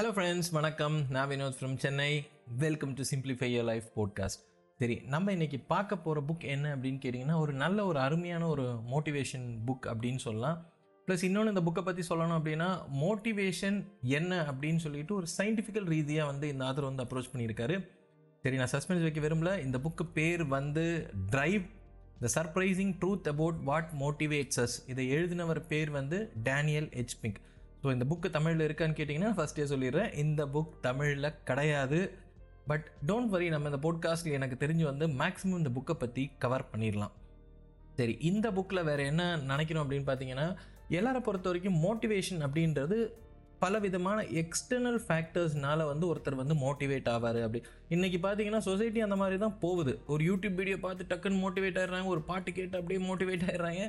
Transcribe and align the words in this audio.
Hello 0.00 0.12
friends 0.12 0.50
வணக்கம். 0.50 1.04
நான் 1.08 1.28
Vinod 1.28 1.56
from 1.60 1.76
Chennai 1.76 2.28
welcome 2.58 2.94
to 2.94 3.02
simplify 3.02 3.48
your 3.48 3.64
life 3.64 3.82
podcast 3.96 4.40
சரி 4.78 5.02
நம்ம 5.06 5.32
இன்றைக்கி 5.32 5.64
பார்க்க 5.66 5.96
போகிற 5.96 6.26
புக் 6.26 6.44
என்ன 6.44 6.76
அப்படின்னு 6.76 7.00
கேட்டிங்கன்னா 7.04 7.38
ஒரு 7.38 7.52
நல்ல 7.52 7.84
ஒரு 7.84 7.98
அருமையான 7.98 8.46
ஒரு 8.46 8.80
மோட்டிவேஷன் 8.92 9.58
புக் 9.66 9.86
அப்படின்னு 9.86 10.16
சொல்லலாம். 10.16 10.66
ப்ளஸ் 11.06 11.24
இன்னொன்று 11.24 11.52
இந்த 11.52 11.70
புக்கை 11.70 11.84
பற்றி 11.84 12.14
சொல்லணும் 12.14 12.38
அப்படின்னா 12.38 12.82
மோட்டிவேஷன் 13.00 13.84
என்ன 14.02 14.42
அப்படின்னு 14.42 14.76
சொல்லிட்டு 14.76 15.14
ஒரு 15.14 15.26
சயின்டிஃபிக்கல் 15.38 15.84
ரீதியாக 15.84 16.30
வந்து 16.30 16.48
இந்த 16.48 16.64
ஆதர் 16.64 16.94
வந்து 16.94 17.02
அப்ரோச் 17.02 17.30
பண்ணியிருக்காரு. 17.32 17.88
சரி 18.42 18.56
நான் 18.56 18.70
சஸ்பென்ஸ் 18.72 19.02
வைக்க 19.02 19.20
விரும்பல. 19.20 19.64
இந்த 19.64 19.78
புக்கு 19.78 20.12
பேர் 20.14 20.44
வந்து 20.44 21.10
drive 21.30 21.66
the 22.20 22.42
surprising 22.42 22.94
truth 23.00 23.28
about 23.28 23.62
what 23.62 23.90
motivates 24.00 24.56
us 24.56 24.76
இதை 24.86 25.12
எழுதினவர் 25.12 25.66
பேர் 25.66 25.90
வந்து 25.90 26.32
டேனியல் 26.42 26.88
ஹெச்பிங்க் 26.88 27.48
ஸோ 27.82 27.92
இந்த 27.92 28.04
புக்கு 28.10 28.30
தமிழில் 28.30 28.66
இருக்கான்னு 28.68 28.98
கேட்டிங்கன்னா 28.98 29.30
ஃபஸ்ட்டே 29.36 29.66
சொல்லிடுறேன். 29.72 30.10
இந்த 30.24 30.42
புக் 30.54 30.74
தமிழில் 30.80 31.36
கிடையாது. 31.44 32.00
பட் 32.66 32.86
டோன்ட் 33.08 33.32
வரி 33.34 33.46
நம்ம 33.48 33.70
இந்த 33.72 33.80
போட்காஸ்ட்டில் 33.86 34.36
எனக்கு 34.38 34.56
தெரிஞ்சு 34.66 34.84
வந்து 34.90 35.06
மேக்ஸிமம் 35.20 35.60
இந்த 35.62 35.70
புக்கை 35.76 35.94
பற்றி 36.02 36.24
கவர் 36.38 36.68
பண்ணிடலாம். 36.72 37.14
சரி 37.98 38.14
இந்த 38.20 38.46
புக்கில் 38.56 38.86
வேறு 38.88 39.04
என்ன 39.12 39.24
நினைக்கணும் 39.36 39.82
அப்படின்னு 39.84 40.08
பார்த்தீங்கன்னா 40.10 40.46
எல்லாரை 40.98 41.20
பொறுத்த 41.20 41.48
வரைக்கும் 41.50 41.80
மோட்டிவேஷன் 41.86 42.44
அப்படின்றது 42.46 42.98
பல 43.64 43.78
விதமான 43.78 44.18
எக்ஸ்டர்னல் 44.42 45.00
ஃபேக்டர்ஸ்னால 45.06 45.86
வந்து 45.86 46.04
ஒருத்தர் 46.10 46.38
வந்து 46.42 46.54
மோட்டிவேட் 46.54 47.08
ஆவார் 47.14 47.38
அப்படி. 47.46 47.60
இன்றைக்கி 47.94 48.18
பார்த்தீங்கன்னா 48.26 48.60
சொசைட்டி 48.68 49.00
அந்த 49.00 49.16
மாதிரி 49.16 49.38
தான் 49.38 49.58
போகுது. 49.64 49.92
ஒரு 50.06 50.22
யூடியூப் 50.24 50.56
வீடியோ 50.60 50.76
பார்த்து 50.86 51.08
டக்குன்னு 51.10 51.42
மோட்டிவேட் 51.44 51.78
ஆயிடுறாங்க 51.80 52.06
ஒரு 52.06 52.22
பாட்டு 52.30 52.52
கேட்டு 52.52 52.78
அப்படியே 52.78 53.00
மோட்டிவேட் 53.08 53.44
ஆயிடுறாங்க. 53.48 53.82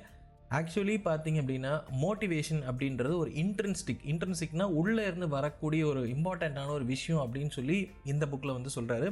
ஆக்சுவலி 0.52 0.96
பார்த்தீங்க 1.04 1.38
அப்படின்னா 1.42 1.74
மோட்டிவேஷன் 2.02 2.62
அப்படின்றது 2.70 3.14
ஒரு 3.18 3.32
இன்ட்ரென்ஸ்டிக் 3.44 4.04
இன்ட்ரென்ஸ்டிக்னா 4.04 4.66
உள்ளே 4.74 5.04
இருந்து 5.06 5.28
வரக்கூடிய 5.28 5.86
ஒரு 5.86 6.02
இம்பார்ட்டண்ட்டான 6.16 6.74
ஒரு 6.74 6.86
விஷயம் 6.86 7.22
அப்படின்னு 7.26 7.50
சொல்லி 7.50 7.78
இந்த 8.04 8.26
புக்கில் 8.26 8.54
வந்து 8.54 8.72
சொல்கிறாரு 8.76 9.10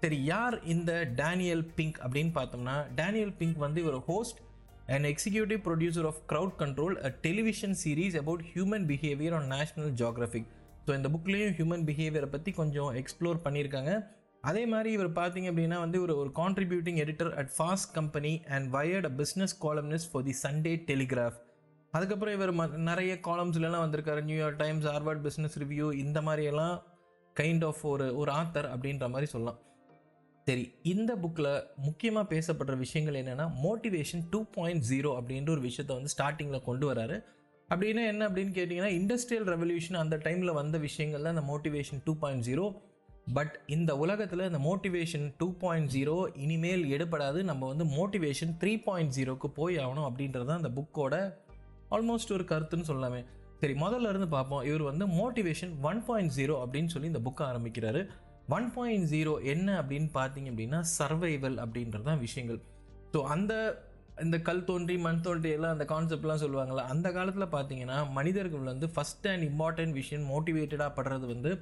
சரி 0.00 0.24
யார் 0.24 0.64
இந்த 0.64 0.92
டேனியல் 1.14 1.64
பிங்க் 1.74 1.98
அப்படின்னு 1.98 2.32
பார்த்தோம்னா 2.34 2.76
டேனியல் 2.94 3.34
பிங்க் 3.34 3.58
வந்து 3.58 3.80
இவர் 3.80 3.98
host 4.06 4.40
and 4.86 5.06
executive 5.06 5.60
producer 5.66 6.04
of 6.04 6.22
Crowd 6.32 6.56
Control 6.62 6.96
a 7.02 7.12
television 7.20 7.76
series 7.82 8.16
about 8.16 8.42
human 8.54 8.86
behaviour 8.86 9.34
on 9.34 9.46
National 9.48 9.92
Geographic 9.92 10.48
so 10.86 10.94
இந்த 10.94 11.08
புக்லேயும் 11.08 11.54
ஹியூமன் 11.58 11.86
பிஹேவியரை 11.86 12.28
பற்றி 12.30 12.52
கொஞ்சம் 12.52 12.90
எக்ஸ்ப்ளோர் 12.94 13.44
பண்ணியிருக்காங்க. 13.44 13.92
அதே 14.44 14.66
மாதிரி 14.66 14.92
இவர் 14.92 15.08
பார்த்தீங்க 15.08 15.48
அப்படின்னா 15.50 15.78
வந்து 15.78 16.02
ஒரு 16.02 16.16
ஒரு 16.16 16.30
contributing 16.34 16.98
editor 17.04 17.32
at 17.34 17.50
Fast 17.56 17.92
Company 17.92 18.42
and 18.48 18.74
Wired 18.74 19.04
a 19.04 19.12
business 19.20 19.54
columnist 19.60 20.10
for 20.12 20.24
the 20.24 20.34
Sunday 20.42 20.72
Telegraph 20.90 21.38
அதுக்கப்புறம் 21.92 22.34
இவர் 22.34 22.52
ம 22.54 22.66
நிறைய 22.76 23.14
காலம்ஸ்லாம் 23.26 23.84
வந்திருக்காரு. 23.84 24.20
New York 24.22 24.56
Times 24.56 24.86
Harvard 24.86 25.22
Business 25.26 25.56
Review 25.62 25.92
இந்த 25.94 26.20
மாதிரியெல்லாம் 26.20 26.76
கைண்ட் 27.40 27.64
ஆஃப் 27.64 27.82
ஒரு 27.82 28.16
ஒரு 28.16 28.32
ஆத்தர் 28.32 28.68
அப்படின்ற 28.74 29.08
மாதிரி 29.08 29.30
சொல்லலாம். 29.30 29.58
சரி 30.46 30.74
இந்த 30.82 31.16
புக்கில் 31.16 31.50
முக்கியமாக 31.76 32.26
பேசப்படுற 32.34 32.76
விஷயங்கள் 32.76 33.14
என்னென்னா 33.14 33.46
மோட்டிவேஷன் 33.64 34.22
டூ 34.30 34.44
பாயிண்ட் 34.56 34.84
ஜீரோ 34.90 35.10
அப்படின்ற 35.18 35.50
ஒரு 35.50 35.60
விஷயத்தை 35.60 35.96
வந்து 35.96 36.12
ஸ்டார்டிங்கில் 36.18 36.66
கொண்டு 36.68 36.92
வராரு. 36.92 37.18
அப்படின்னா 37.68 38.04
என்ன 38.12 38.28
அப்படின்னு 38.28 38.54
கேட்டிங்கன்னா 38.58 38.92
இண்டஸ்ட்ரியல் 39.00 39.46
ரெவல்யூஷன் 39.54 40.00
அந்த 40.04 40.16
டைமில் 40.16 40.52
வந்த 40.52 40.78
விஷயங்கள் 40.78 41.22
தான் 41.22 41.34
அந்த 41.36 41.46
motivation 41.52 42.02
two 42.04 42.14
point 42.16 42.44
zero 42.48 42.64
but 43.26 43.54
இந்த 43.74 43.90
உலகத்தில் 44.04 44.48
இந்த 44.48 44.60
மோட்டிவேஷன் 44.68 45.26
டூ 45.40 45.46
பாயிண்ட் 45.60 45.90
ஜீரோ 45.94 46.16
இனிமேல் 46.44 46.82
எடுபடாது. 46.94 47.40
நம்ம 47.50 47.68
வந்து 47.72 47.84
மோட்டிவேஷன் 47.98 48.52
த்ரீ 48.62 48.72
பாயிண்ட் 48.86 49.14
ஜீரோக்கு 49.16 49.48
போய் 49.58 49.76
ஆகணும் 49.84 50.08
அப்படின்றது 50.08 50.46
தான் 50.48 50.60
அந்த 50.62 50.72
புக்கோட 50.78 51.14
ஆல்மோஸ்ட் 51.96 52.34
ஒரு 52.36 52.44
கருத்துன்னு 52.50 52.88
சொல்லலாமே. 52.90 53.20
சரி 53.60 53.74
முதல்ல 53.84 54.10
இருந்து 54.12 54.28
பார்ப்போம். 54.34 54.62
இவர் 54.68 54.84
வந்து 54.90 55.04
மோட்டிவேஷன் 55.20 55.72
ஒன் 55.88 56.02
பாயிண்ட் 56.08 56.34
ஜீரோ 56.38 56.54
அப்படின்னு 56.64 56.92
சொல்லி 56.94 57.10
இந்த 57.12 57.22
புக்கை 57.26 57.44
ஆரம்பிக்கிறாரு. 57.50 58.00
ஒன் 58.56 58.68
பாயிண்ட் 58.76 59.08
ஜீரோ 59.12 59.32
என்ன 59.52 59.68
அப்படின்னு 59.80 60.08
பார்த்தீங்க 60.18 60.48
அப்படின்னா 60.52 60.80
சர்வைவல் 60.98 61.58
அப்படின்றது 61.64 62.06
தான் 62.10 62.22
விஷயங்கள். 62.26 62.60
ஸோ 63.12 63.20
அந்த 63.34 63.52
இந்த 64.24 64.36
கல் 64.46 64.66
தோன்றி 64.70 64.94
மண் 65.04 65.22
தோன்றி 65.26 65.50
எல்லாம் 65.56 65.74
அந்த 65.74 65.84
கான்செப்ட்லாம் 65.92 66.42
சொல்லுவாங்கள்ல 66.42 66.82
அந்த 66.94 67.08
காலத்தில் 67.16 67.52
பார்த்தீங்கன்னா 67.54 67.98
மனிதர்கள் 68.18 68.70
வந்து 68.72 68.86
ஃபஸ்ட் 68.94 69.28
அண்ட் 69.32 69.46
இம்பார்ட்டன்ட் 69.50 69.94
விஷயம் 70.00 70.26
மோட்டிவேட்டடாக 70.32 70.90
படுறது 70.98 71.26
வந்து 71.32 71.52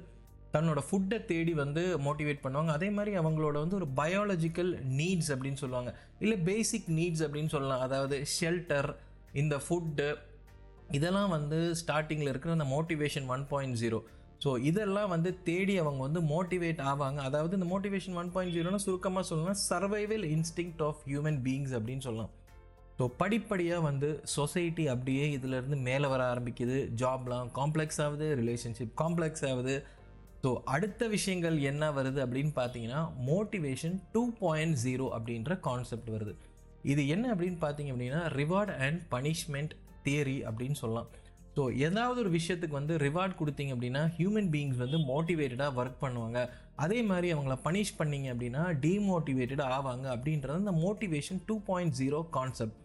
தன்னோட 0.55 0.79
ஃபுட்டை 0.87 1.17
தேடி 1.31 1.53
வந்து 1.61 1.81
மோட்டிவேட் 2.07 2.41
பண்ணுவாங்க. 2.45 2.71
அதே 2.77 2.89
மாதிரி 2.97 3.11
அவங்களோட 3.21 3.55
வந்து 3.63 3.77
ஒரு 3.79 3.87
பயாலஜிக்கல் 3.99 4.71
நீட்ஸ் 4.99 5.31
அப்படின்னு 5.35 5.61
சொல்லுவாங்க. 5.63 5.91
இல்லை 6.23 6.37
பேசிக் 6.49 6.89
நீட்ஸ் 6.97 7.23
அப்படின்னு 7.27 7.53
சொல்லலாம். 7.55 7.83
அதாவது 7.87 8.17
ஷெல்டர் 8.37 8.89
இந்த 9.41 9.57
ஃபுட்டு 9.65 10.09
இதெல்லாம் 10.97 11.31
வந்து 11.37 11.59
ஸ்டார்டிங்கில் 11.81 12.31
இருக்கிற 12.31 12.57
அந்த 12.57 12.67
motivation 12.73 13.29
one 13.35 13.45
point 13.53 13.79
zero 13.83 13.99
so 14.43 14.51
இதெல்லாம் 14.69 15.11
வந்து 15.13 15.29
தேடி 15.47 15.73
அவங்க 15.81 16.01
வந்து 16.07 16.21
மோட்டிவேட் 16.31 16.79
ஆவாங்க. 16.91 17.19
அதாவது 17.29 17.53
இந்த 17.57 17.67
மோட்டிவேஷன் 17.73 18.15
ஒன் 18.21 18.31
பாயிண்ட் 18.35 18.55
ஜீரோனா 18.55 18.79
சுருக்கமாக 18.85 19.23
சொல்லலாம் 19.27 19.59
survival 19.69 20.25
instinct 20.35 20.73
of 20.87 21.01
human 21.09 21.39
beings 21.47 21.73
அப்படின்னு 21.79 22.05
சொல்லலாம். 22.07 22.31
ஸோ 22.97 23.05
படிப்படியாக 23.21 23.85
வந்து 23.89 24.09
சொசைட்டி 24.35 24.83
அப்படியே 24.93 25.25
இதிலேருந்து 25.37 25.77
மேலே 25.87 26.07
வர 26.13 26.21
ஆரம்பிக்குது. 26.33 26.77
ஜாப்லாம் 27.01 27.47
காம்ப்ளெக்ஸ் 27.59 28.01
ஆகுது 28.05 28.27
ரிலேஷன்ஷிப் 28.41 28.93
காம்ப்ளெக்ஸ் 29.03 29.45
ஆகுது. 29.51 29.75
ஸோ 30.43 30.49
அடுத்த 30.73 31.07
விஷயங்கள் 31.15 31.57
என்ன 31.71 31.91
வருது 31.97 32.19
அப்படின்னு 32.25 32.53
பார்த்தீங்கன்னா 32.59 33.01
மோட்டிவேஷன் 33.29 33.97
டூ 34.13 34.23
பாயிண்ட் 34.43 34.77
ஜீரோ 34.85 35.07
அப்படின்ற 35.17 35.59
கான்செப்ட் 35.67 36.09
வருது. 36.15 36.33
இது 36.91 37.01
என்ன 37.15 37.25
அப்படின்னு 37.33 37.59
பார்த்தீங்க 37.65 37.91
அப்படின்னா 37.93 38.21
ரிவார்ட் 38.39 38.71
அண்ட் 38.85 39.01
பனிஷ்மெண்ட் 39.13 39.73
தியரி 40.05 40.37
அப்படின்னு 40.49 40.77
சொல்லலாம். 40.83 41.09
ஸோ 41.55 41.63
ஏதாவது 41.87 42.17
ஒரு 42.23 42.31
விஷயத்துக்கு 42.37 42.79
வந்து 42.79 42.93
ரிவார்ட் 43.05 43.39
கொடுத்தீங்க 43.39 43.71
அப்படின்னா 43.75 44.03
ஹியூமன் 44.17 44.49
பீயிங்ஸ் 44.53 44.81
வந்து 44.83 44.99
மோட்டிவேட்டடாக 45.11 45.77
ஒர்க் 45.81 46.03
பண்ணுவாங்க. 46.05 46.39
அதே 46.83 46.99
மாதிரி 47.09 47.27
அவங்கள 47.35 47.55
பனிஷ் 47.65 47.97
பண்ணிங்க 47.99 48.27
அப்படின்னா 48.33 48.63
டீமோட்டிவேட்டடாக 48.85 49.75
ஆவாங்க 49.77 50.07
அப்படின்றது 50.15 50.61
அந்த 50.61 50.73
motivation 50.85 51.41
two 51.49 51.57
point 51.69 51.95
zero 52.01 52.21
concept 52.37 52.77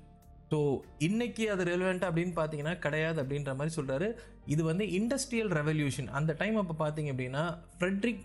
so 0.51 0.59
இன்னைக்கு 0.99 1.45
அது 1.53 1.63
ரெலவெண்ட் 1.71 2.05
அப்படின்னு 2.09 2.35
பார்த்தீங்கன்னா 2.37 2.75
கிடையாது 2.79 3.19
அப்படின்ற 3.23 3.53
மாதிரி 3.59 3.75
சொல்கிறாரு 3.77 4.09
இது 4.55 4.63
வந்து 4.69 4.85
இண்டஸ்ட்ரியல் 4.99 5.51
ரெவல்யூஷன் 5.59 6.09
அந்த 6.19 6.33
டைம் 6.43 6.57
அப்போ 6.63 6.75
பார்த்தீங்க 6.83 7.13
அப்படின்னா 7.15 7.43
ஃப்ரெட்ரிக் 7.79 8.21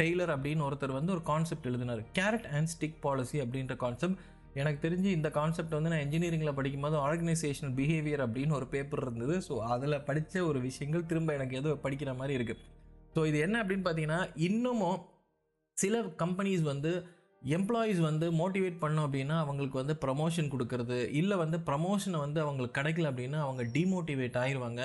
டெய்லர் 0.00 0.32
அப்படின்னு 0.36 0.64
ஒருத்தர் 0.68 0.98
வந்து 0.98 1.12
ஒரு 1.16 1.22
கான்செப்ட் 1.32 1.68
எழுதினார். 1.70 2.02
கேரட் 2.18 2.48
அண்ட் 2.56 2.70
ஸ்டிக் 2.74 2.98
பாலிசி 3.00 3.40
அப்படின்ற 3.44 3.76
கான்செப்ட் 3.84 4.22
எனக்கு 4.60 4.80
தெரிஞ்சு 4.86 5.08
இந்த 5.16 5.28
கான்செப்ட் 5.30 5.76
வந்து 5.78 5.92
நான் 5.92 6.04
இன்ஜினியரிங்கில் 6.04 6.56
படிக்கும்போது 6.58 6.96
ஆர்கனைசேஷனல் 7.08 7.74
பிஹேவியர் 7.80 8.22
அப்படின்னு 8.26 8.56
ஒரு 8.60 8.66
பேப்பர் 8.74 9.02
இருந்தது. 9.06 9.34
ஸோ 9.48 9.56
அதில் 9.74 10.04
படித்த 10.08 10.44
ஒரு 10.50 10.60
விஷயங்கள் 10.68 11.08
திரும்ப 11.10 11.34
எனக்கு 11.38 11.58
ஏதோ 11.60 11.72
படிக்கிற 11.84 12.12
மாதிரி 12.20 12.36
இருக்குது 12.38 12.62
ஸோ 13.16 13.26
இது 13.26 13.38
என்ன 13.46 13.56
அப்படின்னு 13.62 13.86
பார்த்தீங்கன்னா 13.86 14.22
இன்னமும் 14.48 14.98
சில 15.76 16.00
கம்பெனிஸ் 16.22 16.64
வந்து 16.72 16.92
எம்ப்ளாயீஸ் 17.42 18.00
வந்து 18.00 18.26
மோட்டிவேட் 18.40 18.82
பண்ணோம் 18.84 19.06
அப்படின்னா 19.06 19.36
அவங்களுக்கு 19.44 19.80
வந்து 19.82 19.94
ப்ரமோஷன் 20.04 20.52
கொடுக்கறது. 20.52 20.98
இல்லை 21.20 21.36
வந்து 21.42 21.58
ப்ரமோஷனை 21.68 22.20
வந்து 22.26 22.40
அவங்களுக்கு 22.44 22.78
கிடைக்கல 22.80 23.10
அப்படின்னா 23.12 23.40
அவங்க 23.46 23.64
டிமோட்டிவேட் 23.76 24.38
ஆயிடுவாங்க 24.42 24.80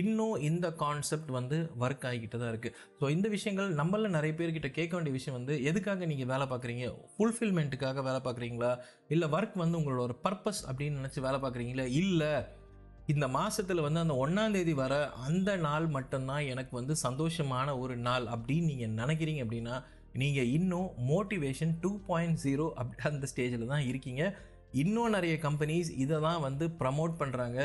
இன்னும் 0.00 0.40
இந்த 0.48 0.66
கான்செப்ட் 0.80 1.30
வந்து 1.36 1.56
ஒர்க் 1.82 2.04
ஆகிக்கிட்டு 2.08 2.38
தான் 2.40 2.50
இருக்குது 2.52 2.74
ஸோ 3.00 3.04
இந்த 3.14 3.26
விஷயங்கள் 3.34 3.68
நம்மள 3.80 4.08
நிறைய 4.16 4.32
பேர்கிட்ட 4.38 4.68
கேட்க 4.78 4.92
வேண்டிய 4.96 5.14
விஷயம் 5.16 5.36
வந்து 5.38 5.54
எதுக்காக 5.62 6.06
நீங்கள் 6.06 6.30
வேலை 6.32 6.46
பார்க்குறீங்க? 6.52 6.86
ஃபுல்ஃபில்மெண்ட்டுக்காக 7.14 8.02
வேலை 8.08 8.20
பார்க்குறீங்களா? 8.26 8.72
இல்லை 9.08 9.28
ஒர்க் 9.36 9.56
வந்து 9.62 9.78
உங்களோட 9.80 10.02
ஒரு 10.08 10.16
பர்பஸ் 10.24 10.62
அப்படின்னு 10.68 11.00
நினச்சி 11.00 11.20
வேலை 11.20 11.40
பார்க்குறீங்களா? 11.44 11.86
இல்லை 12.02 12.32
இந்த 13.06 13.28
மாதத்தில் 13.28 13.84
வந்து 13.86 14.00
அந்த 14.00 14.14
ஒன்றாந்தேதி 14.14 14.72
வர 14.74 14.94
அந்த 15.26 15.50
நாள் 15.56 15.86
மட்டும்தான் 15.88 16.44
எனக்கு 16.52 16.72
வந்து 16.76 16.94
சந்தோஷமான 17.02 17.78
ஒரு 17.78 17.96
நாள் 17.96 18.24
அப்படின்னு 18.26 18.70
நீங்கள் 18.72 18.96
நினைக்கிறீங்க 19.02 19.44
அப்படின்னா 19.44 19.76
நீங்கள் 20.22 20.50
இன்னும் 20.58 20.90
மோட்டிவேஷன் 21.12 21.72
டூ 21.82 21.90
பாயிண்ட் 22.08 22.38
ஜீரோ 22.44 22.66
அப் 22.82 22.94
அந்த 23.10 23.28
ஸ்டேஜில் 23.32 23.70
தான் 23.72 23.84
இருக்கீங்க. 23.90 24.22
இன்னும் 24.82 25.14
நிறைய 25.16 25.34
கம்பெனிஸ் 25.44 25.90
இதை 26.02 26.16
தான் 26.26 26.40
வந்து 26.46 26.64
ப்ரமோட் 26.80 27.12
பண்ணுறாங்க 27.20 27.58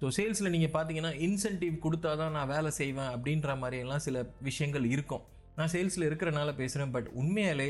ஸோ 0.00 0.06
சேல்ஸில் 0.16 0.52
நீங்கள் 0.54 0.72
பார்த்தீங்கன்னா 0.76 1.12
இன்சென்டிவ் 1.26 1.74
கொடுத்தா 1.84 2.10
தான் 2.22 2.34
நான் 2.36 2.50
வேலை 2.54 2.70
செய்வேன் 2.80 3.10
அப்படின்ற 3.14 3.50
மாதிரியெல்லாம் 3.62 4.04
சில 4.06 4.24
விஷயங்கள் 4.48 4.86
இருக்கும். 4.94 5.24
நான் 5.58 5.72
சேல்ஸில் 5.74 6.08
இருக்கிறனால 6.08 6.50
பேசுகிறேன் 6.60 6.94
பட் 6.96 7.10
உண்மையாலே 7.20 7.68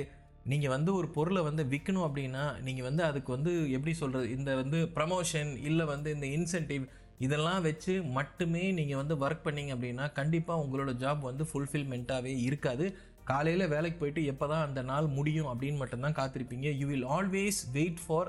நீங்கள் 0.53 0.73
வந்து 0.75 0.91
ஒரு 0.99 1.09
பொருளை 1.17 1.41
வந்து 1.49 1.63
விற்கணும் 1.73 2.07
அப்படின்னா 2.09 2.45
நீங்கள் 2.67 2.87
வந்து 2.89 3.03
அதுக்கு 3.09 3.31
வந்து 3.37 3.53
எப்படி 3.77 3.93
சொல்கிறது 4.01 4.27
இந்த 4.37 4.51
வந்து 4.63 4.79
ப்ரமோஷன் 4.97 5.51
இல்லை 5.69 5.85
வந்து 5.95 6.09
இந்த 6.17 6.27
இன்சென்டிவ் 6.37 6.85
இதெல்லாம் 7.27 7.63
வச்சு 7.67 7.93
மட்டுமே 8.19 8.65
நீங்கள் 8.79 9.01
வந்து 9.01 9.15
ஒர்க் 9.25 9.47
பண்ணீங்க 9.47 9.73
அப்படின்னா 9.77 10.07
கண்டிப்பாக 10.19 10.63
உங்களோட 10.65 10.93
ஜாப் 11.03 11.23
வந்து 11.31 11.45
ஃபுல்ஃபில்மெண்ட்டாகவே 11.51 12.33
இருக்காது. 12.49 12.87
காலையில் 13.31 13.71
வேலைக்கு 13.75 13.99
போயிட்டு 14.01 14.23
எப்போ 14.33 14.47
தான் 14.53 14.65
அந்த 14.67 14.81
நாள் 14.91 15.07
முடியும் 15.19 15.49
அப்படின்னு 15.53 15.81
மட்டும்தான் 15.83 16.17
காத்திருப்பீங்க. 16.19 16.67
You 16.81 16.87
will 16.91 17.07
always 17.17 17.59
wait 17.77 18.03
for 18.05 18.29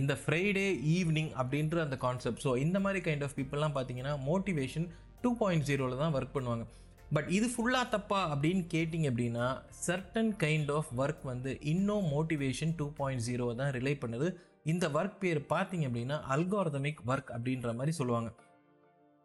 இந்த 0.00 0.12
ஃப்ரைடே 0.22 0.66
ஈவினிங் 0.96 1.30
அப்படின்ற 1.40 1.76
அந்த 1.86 1.96
கான்செப்ட் 2.06 2.42
ஸோ 2.46 2.52
இந்த 2.64 2.78
மாதிரி 2.84 3.00
கைண்ட் 3.06 3.24
ஆஃப் 3.26 3.36
பீப்புளெலாம் 3.38 3.76
பார்த்தீங்கன்னா 3.76 4.14
மோட்டிவேஷன் 4.30 4.86
டூ 5.22 5.30
பாயிண்ட் 5.42 5.66
ஜீரோவில் 5.70 6.02
தான் 6.02 6.14
ஒர்க் 6.18 6.34
பண்ணுவாங்க. 6.36 6.64
பட் 7.16 7.28
இது 7.36 7.46
ஃபுல்லாக 7.52 7.86
தப்பா 7.94 8.20
அப்படின்னு 8.32 8.62
கேட்டிங்க 8.74 9.06
அப்படின்னா 9.12 9.46
சர்டன் 9.84 10.32
கைண்ட் 10.44 10.70
ஆஃப் 10.78 10.90
ஒர்க் 11.02 11.24
வந்து 11.32 11.50
இன்னும் 11.72 12.06
மோட்டிவேஷன் 12.14 12.74
டூ 12.80 12.86
பாயிண்ட் 12.98 13.24
ஜீரோ 13.28 13.46
தான் 13.60 13.72
ரிலே 13.76 13.94
பண்ணுது. 14.02 14.28
இந்த 14.72 14.84
ஒர்க் 14.98 15.20
பேர் 15.24 15.40
பார்த்தீங்க 15.54 15.84
அப்படின்னா 15.88 16.16
அல்காரதமிக் 16.34 17.02
ஒர்க் 17.12 17.30
அப்படின்ற 17.36 17.74
மாதிரி 17.80 17.94
சொல்லுவாங்க. 18.00 18.30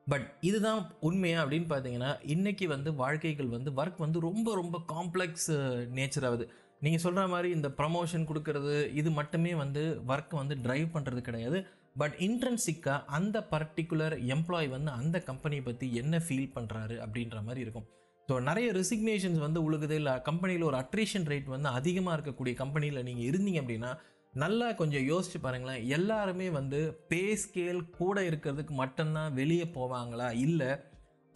பட் 0.07 0.25
இதுதான் 0.49 0.79
உண்மையா 1.07 1.39
அப்படின்னு 1.43 1.67
பார்த்தீங்கன்னா 1.71 2.11
இன்னைக்கு 2.33 2.65
வந்து 2.73 2.89
வாழ்க்கைகள் 3.01 3.49
வந்து 3.55 3.71
ஒர்க் 3.81 3.99
வந்து 4.05 4.19
ரொம்ப 4.27 4.55
ரொம்ப 4.61 4.77
காம்ப்ளெக்ஸ் 4.93 5.51
நேச்சர் 5.97 6.25
ஆகுது. 6.29 6.45
நீங்கள் 6.85 7.03
சொல்கிற 7.03 7.23
மாதிரி 7.33 7.49
இந்த 7.57 7.69
ப்ரமோஷன் 7.79 8.27
கொடுக்கறது 8.29 8.75
இது 8.99 9.09
மட்டுமே 9.19 9.53
வந்து 9.63 9.83
ஒர்க் 10.11 10.33
வந்து 10.41 10.55
ட்ரைவ் 10.65 10.87
பண்ணுறது 10.95 11.21
கிடையாது. 11.27 11.59
பட் 12.01 12.15
இன்ட்ரென்சிக்காக 12.27 13.05
அந்த 13.17 13.37
பர்டிகுலர் 13.53 14.15
எம்ப்ளாய் 14.35 14.69
வந்து 14.75 14.91
அந்த 14.99 15.17
கம்பெனியை 15.29 15.63
பற்றி 15.63 15.87
என்ன 16.01 16.21
ஃபீல் 16.25 16.53
பண்ணுறாரு 16.57 16.95
அப்படின்ற 17.05 17.39
மாதிரி 17.47 17.63
இருக்கும். 17.65 17.87
ஸோ 18.29 18.35
நிறைய 18.49 18.67
ரெசிக்னேஷன்ஸ் 18.79 19.39
வந்து 19.45 19.59
உழுகுது. 19.67 19.95
இல்லை 20.01 20.13
கம்பெனியில் 20.29 20.67
ஒரு 20.69 20.77
அட்ரிஷன் 20.83 21.27
ரேட் 21.31 21.49
வந்து 21.55 21.69
அதிகமாக 21.79 22.15
இருக்கக்கூடிய 22.17 22.55
கம்பெனியில் 22.63 23.05
நீங்கள் 23.09 23.27
இருந்தீங்க 23.29 23.61
அப்படின்னா 23.63 23.91
நல்லா 24.33 24.71
கொஞ்சம் 24.71 25.01
யோசிச்சு 25.01 25.37
பாருங்களேன். 25.41 25.87
எல்லாருமே 25.89 26.49
வந்து 26.49 26.99
பே 27.07 27.37
ஸ்கேல் 27.37 27.89
கூட 27.89 28.21
இருக்கிறதுக்கு 28.21 28.69
மட்டும்தான் 28.69 29.33
வெளியே 29.33 29.63
போவாங்களா? 29.63 30.33
இல்லை 30.33 30.67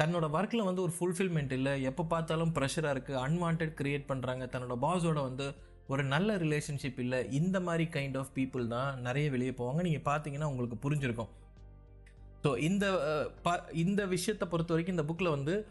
தன்னோட 0.03 0.29
ஒர்க்கில் 0.29 0.63
வந்து 0.63 0.81
ஒரு 0.81 0.93
ஃபுல்ஃபில்மெண்ட் 0.99 1.51
இல்லை. 1.51 1.83
எப்போ 1.83 2.03
பார்த்தாலும் 2.03 2.53
ப்ரெஷராக 2.53 2.95
இருக்குது 2.97 3.21
அன்வான்ட் 3.27 3.73
க்ரியேட் 3.81 4.03
பண்ணுறாங்க 4.07 4.45
தன்னோட 4.45 4.77
பாஸோட 4.81 5.21
வந்து 5.21 5.53
ஒரு 5.87 6.03
நல்ல 6.03 6.37
ரிலேஷன்ஷிப் 6.37 6.99
இல்லை. 6.99 7.31
இந்த 7.31 7.59
மாதிரி 7.59 7.89
கைண்ட் 7.91 8.17
ஆஃப் 8.17 8.31
பீப்புள் 8.35 8.67
தான் 8.67 9.01
நிறைய 9.01 9.29
வெளியே 9.29 9.49
போவாங்க. 9.49 9.81
நீங்கள் 9.81 10.15
பார்த்தீங்கன்னா 10.15 10.43
உங்களுக்கு 10.43 10.89
புரிஞ்சிருக்கும். 10.89 11.29
ஸோ 12.43 12.57
இந்த 12.57 12.91
ப- 13.43 13.63
இந்த 13.73 14.05
விஷயத்தை 14.05 14.47
பொறுத்த 14.47 14.73
வரைக்கும் 14.73 15.07
இந்த 15.07 15.13
புக்கில் 15.13 15.35
வந்து 15.35 15.67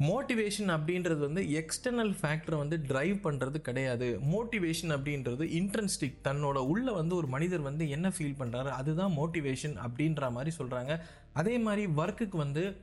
மோட்டிவேஷன் 0.00 0.70
அப்படின்றது 0.76 1.18
வந்து 1.18 1.42
எக்ஸ்டர்னல் 1.42 2.14
ஃபேக்டரை 2.22 2.56
வந்து 2.56 2.80
டிரைவ் 2.86 3.16
பண்ணுறது 3.26 3.56
கிடையாது. 3.56 4.18
மோட்டிவேஷன் 4.32 4.92
அப்படின்றது 4.96 5.44
இன்ட்ரன்ஸ்டிக் 5.60 6.16
தன்னோட 6.24 6.56
உள்ள 6.72 6.92
வந்து 6.92 7.16
ஒரு 7.16 7.26
மனிதர் 7.26 7.60
வந்து 7.60 7.88
என்ன 7.88 8.08
ஃபீல் 8.08 8.38
பண்ணுறாரு 8.38 8.70
அதுதான் 8.78 9.16
மோட்டிவேஷன் 9.16 9.76
அப்படின்ற 9.86 10.30
மாதிரி 10.30 10.56
சொல்கிறாங்க 10.58 11.00
அதே 11.32 11.58
மாதிரி 11.58 11.86
ஒர்க்குக்கு 11.86 12.36
வந்து 12.36 12.76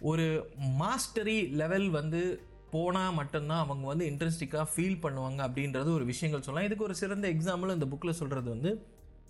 ஒரு 0.00 0.52
மாஸ்டரி 0.80 1.50
லெவல் 1.50 1.90
வந்து 1.90 2.40
போனால் 2.70 3.12
மட்டும்தான் 3.12 3.64
அவங்க 3.64 3.86
வந்து 3.86 4.06
இன்ட்ரெஸ்டிக்காக 4.06 4.66
ஃபீல் 4.76 4.98
பண்ணுவாங்க 5.02 5.40
அப்படின்றது 5.48 5.92
ஒரு 5.92 6.04
விஷயங்கள் 6.04 6.42
சொல்லலாம். 6.42 6.68
இதுக்கு 6.68 6.84
ஒரு 6.84 6.94
சிறந்த 6.94 7.28
எக்ஸாம்பிள் 7.28 7.72
இந்த 7.72 7.86
புக்கில் 7.86 8.10
சொல்கிறது 8.10 8.50
வந்து 8.50 8.86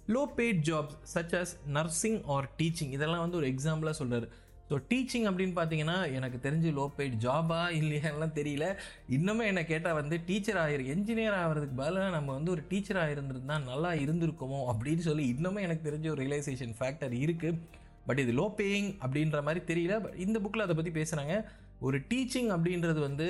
low 0.08 0.26
paid 0.36 0.60
jobs 0.70 0.98
such 1.14 1.34
as 1.42 1.54
nursing 1.66 2.22
or 2.24 2.50
teaching 2.58 2.90
இதெல்லாம் 2.90 3.20
வந்து 3.20 3.36
ஒரு 3.36 3.48
எக்ஸாம்பிளாக 3.48 3.90
சொல்கிறார் 3.90 4.28
ஸோ 4.70 4.76
டீச்சிங் 4.90 5.26
அப்படின்னு 5.30 5.54
பார்த்தீங்கன்னா 5.58 5.96
எனக்கு 6.18 6.38
தெரிஞ்சு 6.46 6.70
லோ 6.78 6.84
பெய்ட் 6.96 7.16
ஜாபா 7.24 7.60
இல்லையாலாம் 7.80 8.36
தெரியல. 8.38 8.66
இன்னுமே 9.16 9.44
என்னை 9.50 9.62
கேட்டால் 9.72 9.98
வந்து 10.00 10.16
டீச்சர் 10.28 10.60
ஆகிரு 10.62 10.84
என்ஜினியர் 10.94 11.36
ஆகிறதுக்கு 11.42 11.76
பதிலாக 11.82 12.14
நம்ம 12.16 12.32
வந்து 12.38 12.50
ஒரு 12.54 12.62
டீச்சர் 12.70 13.00
ஆகிருந்துருந்தா 13.02 13.58
நல்லா 13.70 13.92
இருந்திருக்குமோ 14.04 14.60
அப்படின்னு 14.72 15.04
சொல்லி 15.08 15.26
இன்னுமே 15.34 15.60
எனக்கு 15.66 15.88
தெரிஞ்ச 15.90 16.08
ஒரு 16.14 16.22
ரியலைசேஷன் 16.24 16.74
ஃபேக்டர் 16.78 17.14
இருக்குது 17.24 17.60
பட் 18.08 18.22
இது 18.24 18.32
லோ 18.40 18.46
பேயிங் 18.60 18.90
அப்படின்ற 19.04 19.38
மாதிரி 19.46 19.62
தெரியல. 19.70 19.94
பட் 20.02 20.18
இந்த 20.24 20.38
புக்கில் 20.42 20.66
அதை 20.66 20.76
பற்றி 20.80 20.94
பேசுகிறாங்க 20.98 21.36
ஒரு 21.86 22.00
டீச்சிங் 22.10 22.50
அப்படின்றது 22.56 23.00
வந்து 23.08 23.28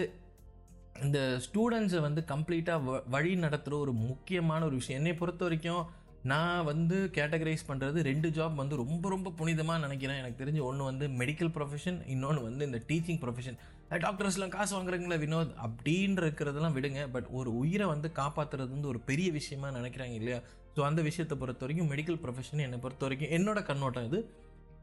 இந்த 1.04 1.18
ஸ்டூடெண்ட்ஸை 1.46 2.00
வந்து 2.08 2.24
கம்ப்ளீட்டாக 2.32 3.00
வழி 3.14 3.32
நடத்துகிற 3.44 3.80
ஒரு 3.84 3.92
முக்கியமான 3.92 4.60
ஒரு 4.64 4.76
விஷயம். 4.80 5.00
என்னை 5.00 5.14
பொறுத்த 5.20 5.44
வரைக்கும் 5.44 5.82
நான் 6.30 6.66
வந்து 6.68 6.96
கேட்டகரைஸ் 7.16 7.64
பண்ணுறது 7.68 7.98
ரெண்டு 8.08 8.28
ஜாப் 8.36 8.60
வந்து 8.60 8.76
ரொம்ப 8.82 9.08
ரொம்ப 9.14 9.32
புனிதமாக 9.40 9.82
நினைக்கிறேன். 9.84 10.20
எனக்கு 10.22 10.40
தெரிஞ்சு 10.42 10.62
ஒன்று 10.68 10.84
வந்து 10.90 11.06
மெடிக்கல் 11.20 11.50
ப்ரொஃபஷன் 11.56 11.98
இன்னொன்று 12.14 12.42
வந்து 12.48 12.66
இந்த 12.68 12.78
டீச்சிங் 12.90 13.20
ப்ரொஃபஷன் 13.24 13.58
டாக்டர்ஸ்லாம் 14.04 14.54
காசு 14.56 14.72
வாங்குறீங்களா 14.76 15.18
வினோத்? 15.24 15.52
அப்படின்ற 15.66 16.22
இருக்கிறதெல்லாம் 16.30 16.76
விடுங்க. 16.78 17.02
பட் 17.16 17.28
ஒரு 17.40 17.52
உயிரை 17.62 17.86
வந்து 17.92 18.10
காப்பாற்றுறது 18.20 18.72
வந்து 18.76 18.90
ஒரு 18.92 19.00
பெரிய 19.10 19.30
விஷயமா 19.38 19.70
நினைக்கிறாங்க 19.78 20.16
இல்லையா? 20.20 20.40
ஸோ 20.76 20.82
அந்த 20.88 21.02
விஷயத்தை 21.02 21.36
பொறுத்த 21.42 21.64
வரைக்கும் 21.66 21.92
மெடிக்கல் 21.92 22.20
ப்ரொஃபஷன் 22.24 22.64
என்னை 22.66 22.80
பொறுத்த 22.86 23.04
வரைக்கும் 23.06 23.34
என்னோட 23.38 23.60
கண்ணோட்டம் 23.70 24.08
இது. 24.10 24.20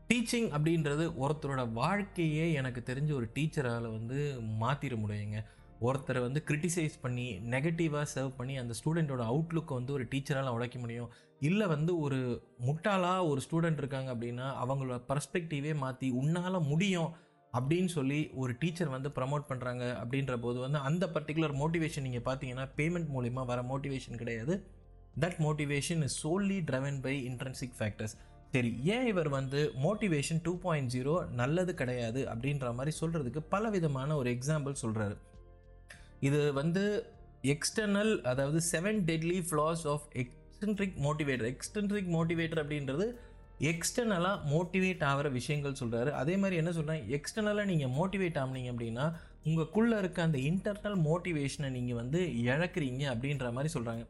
டீச்சிங் 0.08 0.48
அப்படின்றது 0.56 1.04
ஒருத்தரோட 1.24 1.62
வாழ்க்கையே 1.74 2.46
எனக்கு 2.62 2.82
தெரிஞ்ச 2.90 3.12
ஒரு 3.20 3.28
டீச்சரால் 3.36 3.90
வந்து 3.98 4.18
மாற்றிட 4.64 4.96
முடியுங்க. 5.04 5.40
ஒருத்தரை 5.88 6.20
வந்து 6.26 6.40
கிரிட்டிசைஸ் 6.48 6.96
பண்ணி 7.02 7.26
நெகட்டிவாக 7.54 8.06
சர்வ் 8.16 8.34
பண்ணி 8.38 8.54
அந்த 8.58 8.74
ஸ்டூடெண்ட்டோட 8.80 9.24
அவுட்லுக்கை 9.32 9.74
வந்து 9.80 9.94
ஒரு 9.94 10.06
டீச்சரால் 10.12 10.54
உடைக்க 10.58 10.78
முடியும். 10.80 11.10
இல்லை 11.44 11.68
வந்து 11.68 12.00
ஒரு 12.00 12.20
முட்டாளாக 12.66 13.28
ஒரு 13.28 13.42
ஸ்டூடெண்ட் 13.46 13.78
இருக்காங்க 13.78 14.10
அப்படின்னா 14.14 14.48
அவங்களோட 14.64 14.98
பர்ஸ்பெக்டிவே 15.10 15.76
மாற்றி 15.76 16.10
உன்னால் 16.12 16.60
முடியும் 16.62 17.12
அப்படின்னு 17.54 17.86
சொல்லி 17.86 18.20
ஒரு 18.34 18.54
டீச்சர் 18.60 18.90
வந்து 18.90 19.10
ப்ரமோட் 19.10 19.50
பண்ணுறாங்க 19.50 19.84
அப்படின்ற 20.02 20.36
போது 20.38 20.60
வந்து 20.60 20.78
அந்த 20.78 21.06
பர்டிகுலர் 21.06 21.56
மோட்டிவேஷன் 21.56 22.02
நீங்கள் 22.02 22.26
பார்த்தீங்கன்னா 22.26 22.66
பேமெண்ட் 22.78 23.10
மூலிமா 23.16 23.46
வர 23.46 23.62
மோட்டிவேஷன் 23.62 24.16
கிடையாது. 24.16 24.54
That 25.20 25.40
motivation 25.40 26.04
is 26.04 26.26
solely 26.26 26.60
driven 26.70 27.02
by 27.02 27.16
intrinsic 27.30 27.76
factors 27.80 28.16
சரி 28.52 28.72
ஏன் 28.84 29.08
இவர் 29.08 29.30
வந்து 29.30 29.60
மோட்டிவேஷன் 29.84 30.42
டூ 30.44 30.54
பாயிண்ட் 30.58 30.92
ஜீரோ 30.94 31.14
நல்லது 31.32 31.74
கிடையாது 31.74 32.22
அப்படின்ற 32.26 32.74
மாதிரி 32.74 32.92
சொல்கிறதுக்கு 33.02 33.42
பல 33.50 33.70
விதமான 33.70 34.16
ஒரு 34.16 34.30
எக்ஸாம்பிள் 34.32 34.82
சொல்கிறாரு 34.82 35.16
இது 36.20 36.54
வந்து 36.54 36.84
எக்ஸ்டர்னல் 37.44 38.14
அதாவது 38.22 38.60
seven 38.72 39.00
deadly 39.06 39.40
flaws 39.50 39.84
of 39.88 40.06
ex 40.12 40.36
extrinsic 40.64 40.98
motivator 41.04 41.48
extrinsic 41.50 42.10
motivator 42.14 42.62
அப்படின்றது 42.64 43.06
எக்ஸ்டர்னலாக 43.62 44.38
மோட்டிவேட் 44.52 45.04
ஆகிற 45.04 45.30
விஷயங்கள் 45.30 45.80
சொல்கிறாரு 45.80 46.10
அதே 46.12 46.38
மாதிரி 46.38 46.56
என்ன 46.56 46.72
சொல்கிறேன் 46.72 47.04
எக்ஸ்டர்னலாக 47.10 47.66
நீங்கள் 47.66 47.92
மோட்டிவேட் 47.92 48.40
ஆனீங்க 48.40 48.72
அப்படின்னா 48.72 49.06
உங்களுக்குள்ளே 49.46 49.98
இருக்க 49.98 50.22
அந்த 50.22 50.38
இன்டர்னல் 50.38 50.98
மோட்டிவேஷனை 51.06 51.70
நீங்கள் 51.70 51.96
வந்து 51.96 52.20
இழக்கிறீங்க 52.44 53.04
அப்படின்ற 53.14 53.52
மாதிரி 53.52 53.74
சொல்கிறாங்க 53.74 54.04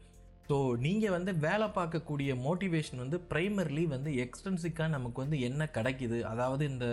ஸோ 0.50 0.56
நீங்கள் 0.78 1.12
வந்து 1.12 1.32
வேலை 1.38 1.68
பார்க்கக்கூடிய 1.76 2.32
மோட்டிவேஷன் 2.44 2.96
வந்து 2.96 3.20
ப்ரைமர்லி 3.30 3.88
வந்து 3.88 4.12
எக்ஸ்டென்சிக்காக 4.16 4.88
நமக்கு 4.88 5.22
வந்து 5.22 5.40
என்ன 5.40 5.70
கிடைக்கிது? 5.74 6.22
அதாவது 6.22 6.66
இந்த 6.66 6.88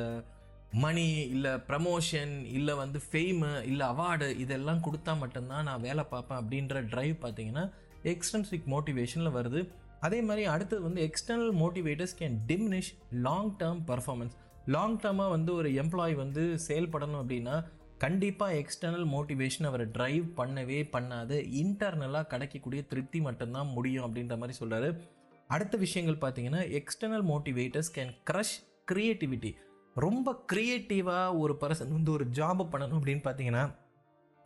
மணி 0.72 1.06
இல்லை 1.26 1.50
ப்ரமோஷன் 1.68 2.34
இல்லை 2.48 2.74
வந்து 2.74 2.98
ஃபெய்மு 3.06 3.62
இல்லை 3.62 3.86
அவார்டு 3.86 4.38
இதெல்லாம் 4.38 4.82
கொடுத்தா 4.82 5.18
மட்டும்தான் 5.18 5.64
நான் 5.64 5.80
வேலை 5.80 6.04
பார்ப்பேன் 6.04 6.40
அப்படின்ற 6.42 6.82
ட்ரைவ் 6.88 7.16
பார்த்தீங்கன்னா 7.22 7.64
எக்ஸ்டென்சிக் 8.02 8.66
மோட்டிவேஷனில் 8.66 9.34
வருது. 9.36 9.70
அதே 10.00 10.22
மாதிரி 10.22 10.46
அடுத்தது 10.46 10.82
வந்து 10.82 11.10
external 11.10 11.54
motivators 11.62 12.16
can 12.18 12.36
diminish 12.46 12.92
long 13.10 13.56
term 13.56 13.82
performance 13.86 14.36
long 14.66 14.98
டேர்மாக 15.00 15.30
வந்து 15.30 15.54
ஒரு 15.54 15.70
எம்ப்ளாயி 15.70 16.14
வந்து 16.14 16.56
செயல்படணும் 16.68 17.20
அப்படின்னா 17.22 17.64
கண்டிப்பாக 17.98 18.54
எக்ஸ்டர்னல் 18.54 19.06
மோட்டிவேஷன் 19.14 19.66
அவரை 19.66 19.86
டிரைவ் 19.86 20.24
பண்ணவே 20.36 20.78
பண்ணாது. 20.92 21.36
இன்டர்னலாக 21.62 22.26
கிடைக்கக்கூடிய 22.26 22.82
திருப்தி 22.82 23.20
மட்டும்தான் 23.20 23.66
முடியும் 23.66 24.06
அப்படின்ற 24.06 24.38
மாதிரி 24.38 24.58
சொல்கிறாரு 24.60 25.00
அடுத்த 25.46 25.76
விஷயங்கள் 25.76 26.30
பார்த்தீங்கன்னா 26.30 26.62
external 26.78 27.26
motivators 27.32 27.92
can 27.94 28.12
crush 28.30 28.56
creativity 28.92 29.54
ரொம்ப 29.94 30.44
க்ரியேட்டிவாக 30.52 31.38
ஒரு 31.38 31.56
பர்சன் 31.60 31.92
வந்து 31.92 32.12
ஒரு 32.12 32.24
ஜாபை 32.24 32.66
பண்ணணும் 32.72 32.98
அப்படின்னு 33.00 33.24
பார்த்தீங்கன்னா 33.24 33.74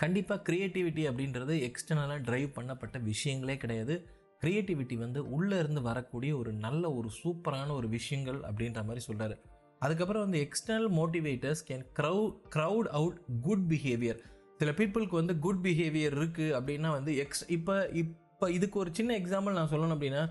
கண்டிப்பாக 0.04 0.40
க்ரியேட்டிவிட்டி 0.48 1.02
அப்படின்றது 1.10 1.54
எக்ஸ்டர்னலாக 1.68 2.20
ட்ரைவ் 2.28 2.50
பண்ணப்பட்ட 2.58 2.96
விஷயங்களே 3.10 3.56
கிடையாது. 3.62 3.94
க்ரியேட்டிவிட்டி 4.42 4.96
வந்து 5.02 5.20
உள்ளே 5.34 5.56
இருந்து 5.62 5.80
வரக்கூடிய 5.90 6.32
ஒரு 6.40 6.50
நல்ல 6.64 6.84
ஒரு 6.98 7.10
சூப்பரான 7.18 7.68
ஒரு 7.80 7.88
விஷயங்கள் 7.98 8.38
அப்படின்ற 8.48 8.80
மாதிரி 8.88 9.02
சொல்கிறாரு 9.06 9.36
அதுக்கப்புறம் 9.84 10.24
வந்து 10.24 10.40
external 10.46 10.90
motivators 10.98 11.62
can 11.68 11.84
crow 11.98 12.18
crowd 12.54 12.88
out 12.98 13.18
good 13.46 13.64
behaviour 13.70 14.20
சில 14.60 14.72
பீப்புளுக்கு 14.80 15.16
வந்து 15.20 15.34
குட் 15.44 15.62
பிஹேவியர் 15.66 16.16
இருக்குது 16.18 16.54
அப்படின்னா 16.58 16.90
வந்து 16.96 17.12
எக்ஸ் 17.24 17.44
இப்போ 17.56 17.74
இப்போ 18.02 18.48
இதுக்கு 18.56 18.78
ஒரு 18.82 18.90
சின்ன 18.98 19.14
எக்ஸாம்பிள் 19.20 19.58
நான் 19.58 19.72
சொல்லணும் 19.72 19.96
அப்படின்னா 19.96 20.22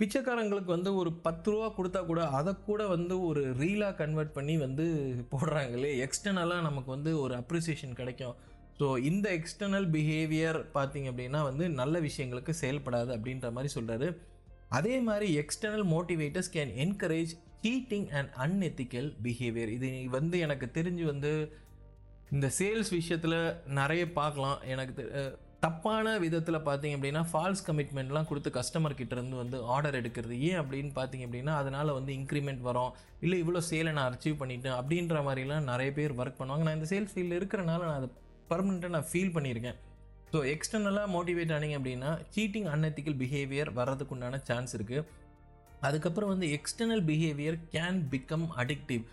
பிச்சைக்காரங்களுக்கு 0.00 0.70
வந்து 0.76 0.90
ஒரு 1.00 1.10
பத்து 1.26 1.50
ரூபா 1.52 1.68
கொடுத்தா 1.76 2.00
கூட 2.10 2.22
அதை 2.38 2.52
கூட 2.68 2.82
வந்து 2.94 3.14
ஒரு 3.28 3.42
ரீலாக 3.60 3.94
கன்வெர்ட் 4.02 4.36
பண்ணி 4.38 4.56
வந்து 4.56 4.86
போடுறாங்களே 5.32 5.92
எக்ஸ்டர்னலாக 6.06 6.66
நமக்கு 6.68 6.90
வந்து 6.90 7.12
ஒரு 7.20 7.34
அப்ரிசியேஷன் 7.42 7.98
கிடைக்கும். 8.00 8.36
ஸோ 8.80 8.86
இந்த 9.10 9.26
எக்ஸ்டர்னல் 9.38 9.88
பிஹேவியர் 9.96 10.58
பார்த்தீங்க 10.78 11.10
அப்படின்னா 11.12 11.42
வந்து 11.50 11.66
நல்ல 11.80 12.00
விஷயங்களுக்கு 12.08 12.54
செயல்படாது 12.62 13.10
அப்படின்ற 13.16 13.50
மாதிரி 13.56 13.70
சொல்கிறாரு 13.76 14.08
அதே 14.78 14.96
மாதிரி 15.08 15.26
external 15.42 15.86
motivators 15.94 16.52
can 16.56 16.72
encourage 16.84 17.32
cheating 17.62 18.08
and 18.18 18.30
unethical 18.44 19.08
behaviour 19.24 19.70
இது 19.76 19.88
வந்து 20.18 20.36
எனக்கு 20.46 20.66
தெரிஞ்சு 20.78 21.04
வந்து 21.12 21.32
இந்த 22.34 22.46
சேல்ஸ் 22.58 22.90
விஷயத்தில் 22.98 23.38
நிறைய 23.78 24.02
பார்க்கலாம். 24.20 24.58
எனக்கு 24.72 25.02
தப்பான 25.64 26.06
விதத்தில் 26.24 26.64
பார்த்தீங்க 26.66 26.96
அப்படின்னா 26.96 27.22
ஃபால்ஸ் 27.30 27.62
கமிட்மெண்ட்லாம் 27.68 28.28
கொடுத்து 28.30 28.50
கஸ்டமர் 28.56 28.96
கிட்டேருந்து 28.98 29.36
வந்து 29.42 29.58
ஆர்டர் 29.74 29.98
எடுக்கிறது. 30.00 30.34
ஏன் 30.48 30.60
அப்படின்னு 30.62 30.90
பார்த்தீங்க 30.98 31.26
அப்படின்னா 31.28 31.54
அதனால் 31.60 31.96
வந்து 31.98 32.12
இன்க்ரிமெண்ட் 32.18 32.62
வரும். 32.68 32.92
இல்லை 33.24 33.38
இவ்வளோ 33.44 33.62
சேலை 33.70 33.92
நான் 33.98 34.10
அச்சீவ் 34.10 34.40
பண்ணிட்டேன் 34.42 34.76
அப்படின்ற 34.80 35.22
மாதிரிலாம் 35.28 35.68
நிறைய 35.72 35.92
பேர் 35.98 36.18
ஒர்க் 36.20 36.40
பண்ணுவாங்க. 36.40 36.66
நான் 36.68 36.78
இந்த 36.78 36.88
சேல்ஸ் 36.92 37.14
ஃபீல்டில் 37.14 37.38
இருக்கிறனால 37.40 37.80
நான் 37.88 38.00
அதை 38.00 38.10
பர்மனெண்ட்டாக 38.50 38.94
நான் 38.96 39.08
ஃபீல் 39.10 39.34
பண்ணியிருக்கேன். 39.36 39.78
ஸோ 40.32 40.38
எக்ஸ்டர்னலாக 40.54 41.08
மோட்டிவேட் 41.16 41.52
ஆனீங்க 41.56 41.76
அப்படின்னா 41.80 42.10
சீட்டிங் 42.34 42.68
அன்எத்திக்கல் 42.74 43.18
பிஹேவியர் 43.22 43.70
வர்றதுக்குண்டான 43.78 44.40
சான்ஸ் 44.48 44.74
இருக்குது 44.78 45.04
அதுக்கப்புறம் 45.86 46.32
வந்து 46.32 46.46
external 46.56 47.04
behaviour 47.10 47.58
can 47.74 48.00
become 48.12 48.46
addictive 48.62 49.04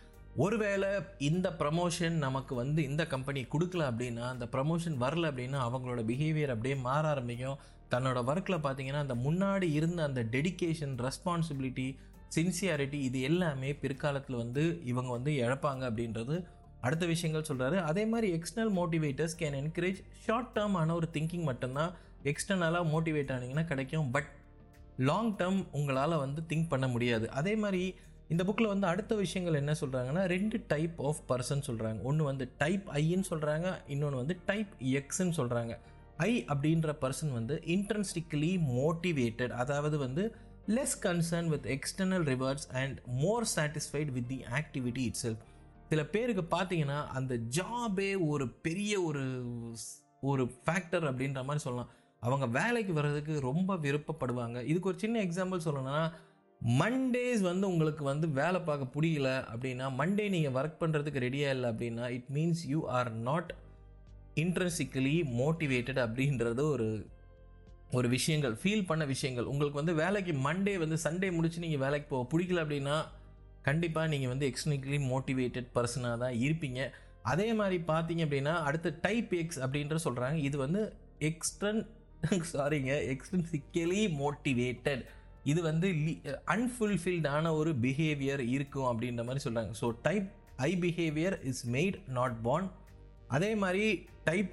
ஒருவேளை 0.43 0.89
இந்த 1.29 1.47
ப்ரமோஷன் 1.59 2.15
நமக்கு 2.25 2.53
வந்து 2.61 2.79
இந்த 2.89 3.03
கம்பெனி 3.13 3.41
கொடுக்கல 3.53 3.83
அப்படின்னா 3.91 4.23
அந்த 4.33 4.45
ப்ரமோஷன் 4.53 4.95
வரல 5.03 5.29
அப்படின்னா 5.31 5.59
அவங்களோட 5.67 6.01
பிஹேவியர் 6.09 6.53
அப்படியே 6.53 6.75
மாற 6.87 7.03
ஆரம்பிக்கும். 7.13 7.59
தன்னோட 7.93 8.19
ஒர்க்கில் 8.31 8.63
பார்த்தீங்கன்னா 8.63 9.01
அந்த 9.05 9.15
முன்னாடி 9.25 9.67
இருந்த 9.79 9.99
அந்த 10.09 10.21
டெடிகேஷன் 10.35 10.95
ரெஸ்பான்சிபிலிட்டி 11.07 11.87
சின்சியாரிட்டி 12.35 12.99
இது 13.07 13.19
எல்லாமே 13.29 13.69
பிற்காலத்தில் 13.81 14.41
வந்து 14.43 14.63
இவங்க 14.91 15.11
வந்து 15.17 15.31
இழப்பாங்க 15.43 15.83
அப்படின்றது 15.89 16.35
அடுத்த 16.83 17.05
விஷயங்கள் 17.05 17.49
சொல்கிறாரு 17.49 17.77
அதே 17.81 18.05
மாதிரி 18.05 18.27
external 18.37 18.73
motivators 18.79 19.35
can 19.39 19.57
encourage 19.61 19.99
short 20.25 20.51
term 20.55 20.73
ஆன 20.73 20.95
ஒரு 20.95 21.07
திங்கிங் 21.13 21.43
மட்டும்தான் 21.43 21.91
எக்ஸ்டர்னலாக 22.23 22.85
மோட்டிவேட் 22.93 23.31
ஆனீங்கன்னா 23.35 23.65
கிடைக்கும். 23.65 24.09
பட் 24.11 24.29
லாங் 24.97 25.31
டேர்ம் 25.37 25.61
உங்களால் 25.71 26.17
வந்து 26.17 26.41
திங்க் 26.49 26.67
பண்ண 26.69 26.87
முடியாது. 26.87 27.25
அதே 27.31 27.53
மாதிரி 27.55 27.83
இந்த 28.29 28.43
புக்கில் 28.43 28.71
வந்து 28.73 28.87
அடுத்த 28.87 29.13
விஷயங்கள் 29.15 29.53
என்ன 29.53 29.73
சொல்கிறாங்கன்னா 29.81 30.21
ரெண்டு 30.25 30.57
டைப் 30.67 31.01
ஆஃப் 31.01 31.21
பர்சன் 31.29 31.65
சொல்கிறாங்க 31.67 32.01
ஒன்று 32.01 32.23
வந்து 32.23 32.45
டைப் 32.57 32.85
ஐன்னு 33.01 33.27
சொல்கிறாங்க 33.29 33.67
இன்னொன்று 33.87 34.17
வந்து 34.17 34.35
டைப் 34.45 34.71
எக்ஸ்ன்னு 34.93 35.35
சொல்கிறாங்க 35.37 35.73
ஐ 36.17 36.31
அப்படின்ற 36.47 36.91
பர்சன் 37.01 37.31
வந்து 37.31 37.55
இன்ட்ரென்ஸ்டிக்கலி 37.65 38.51
மோட்டிவேட்டட் 38.73 39.53
அதாவது 39.53 39.97
வந்து 39.97 40.23
less 40.67 40.97
concern 41.01 41.45
with 41.45 41.67
external 41.67 42.25
rewards 42.25 42.67
and 42.73 42.99
more 43.15 43.47
satisfied 43.55 44.11
with 44.11 44.27
the 44.27 44.39
activity 44.51 45.03
itself 45.23 45.41
சில 45.93 46.03
பேருக்கு 46.13 46.43
பார்த்தீங்கன்னா 46.57 46.99
அந்த 47.17 47.33
ஜாபே 47.57 48.11
ஒரு 48.33 48.45
பெரிய 48.67 48.93
ஒரு 49.09 49.23
ஒரு 50.29 50.43
ஃபேக்டர் 50.65 51.05
அப்படின்ற 51.09 51.39
மாதிரி 51.47 51.63
சொல்லலாம். 51.65 51.89
அவங்க 52.19 52.45
வேலைக்கு 52.59 52.93
வர்றதுக்கு 52.93 53.33
ரொம்ப 53.49 53.71
விருப்பப்படுவாங்க. 53.85 54.57
இதுக்கு 54.71 54.89
ஒரு 54.91 54.99
சின்ன 55.03 55.17
எக்ஸாம்பிள் 55.23 55.65
சொல்லணும்னா 55.65 55.99
மண்டேஸ் 56.79 57.41
வந்து 57.47 57.65
உங்களுக்கு 57.71 58.03
வந்து 58.03 58.27
வேலை 58.39 58.59
பார்க்க 58.67 58.93
பிடிக்கல 58.95 59.29
அப்படின்னா 59.53 59.87
மண்டே 59.99 60.25
நீங்கள் 60.35 60.55
ஒர்க் 60.59 60.81
பண்ணுறதுக்கு 60.83 61.23
ரெடியாக 61.25 61.55
இல்லை 61.55 61.69
அப்படின்னா 61.71 62.05
it 62.17 62.29
means 62.33 62.61
you 62.73 62.79
are 62.97 63.11
not 63.27 63.51
intrinsically 64.43 65.17
motivated 65.41 65.99
அப்படின்றது 66.05 66.63
ஒரு 66.75 66.87
ஒரு 67.91 68.07
விஷயங்கள் 68.15 68.55
ஃபீல் 68.61 68.87
பண்ண 68.91 69.03
விஷயங்கள். 69.05 69.49
உங்களுக்கு 69.51 69.81
வந்து 69.81 69.95
வேலைக்கு 70.03 70.35
மண்டே 70.47 70.75
வந்து 70.83 70.97
சண்டே 71.07 71.29
முடிச்சு 71.37 71.65
நீங்கள் 71.65 71.83
வேலைக்கு 71.85 72.07
போக 72.13 72.23
பிடிக்கல 72.31 72.63
அப்படின்னா 72.65 72.97
கண்டிப்பாக 73.63 74.11
நீங்கள் 74.13 74.31
வந்து 74.33 74.47
எக்ஸ்ட்ரிக்லி 74.49 74.99
மோட்டிவேட்டட் 75.11 75.69
பர்சனாக 75.75 76.17
தான் 76.23 76.35
இருப்பீங்க. 76.45 76.79
அதே 77.31 77.49
மாதிரி 77.59 77.77
பார்த்தீங்க 77.91 78.21
அப்படின்னா 78.25 78.53
அடுத்து 78.67 78.89
டைப் 79.01 79.33
எக்ஸ் 79.33 79.59
அப்படின்ற 79.59 79.97
சொல்கிறாங்க 80.05 80.39
இது 80.47 80.57
வந்து 80.57 80.81
எக்ஸ்டன் 81.29 81.81
சாரிங்க 82.51 82.93
எக்ஸ்டன்சிக்கலி 83.13 84.01
மோட்டிவேட்டட் 84.21 85.03
இது 85.51 85.61
வந்து 85.61 85.87
அன்ஃபுல்ஃபில்டான 86.55 87.45
ஒரு 87.59 87.71
பிஹேவியர் 87.85 88.43
இருக்கும் 88.55 88.89
அப்படின்ற 88.91 89.23
மாதிரி 89.23 89.43
சொல்கிறாங்க 89.45 89.73
so 89.81 89.87
type 90.01 90.27
I 90.67 90.71
behaviour 90.81 91.35
is 91.51 91.63
made 91.67 91.97
not 92.09 92.37
born 92.43 92.67
அதே 93.27 93.51
மாதிரி 93.55 93.85
டைப் 94.23 94.51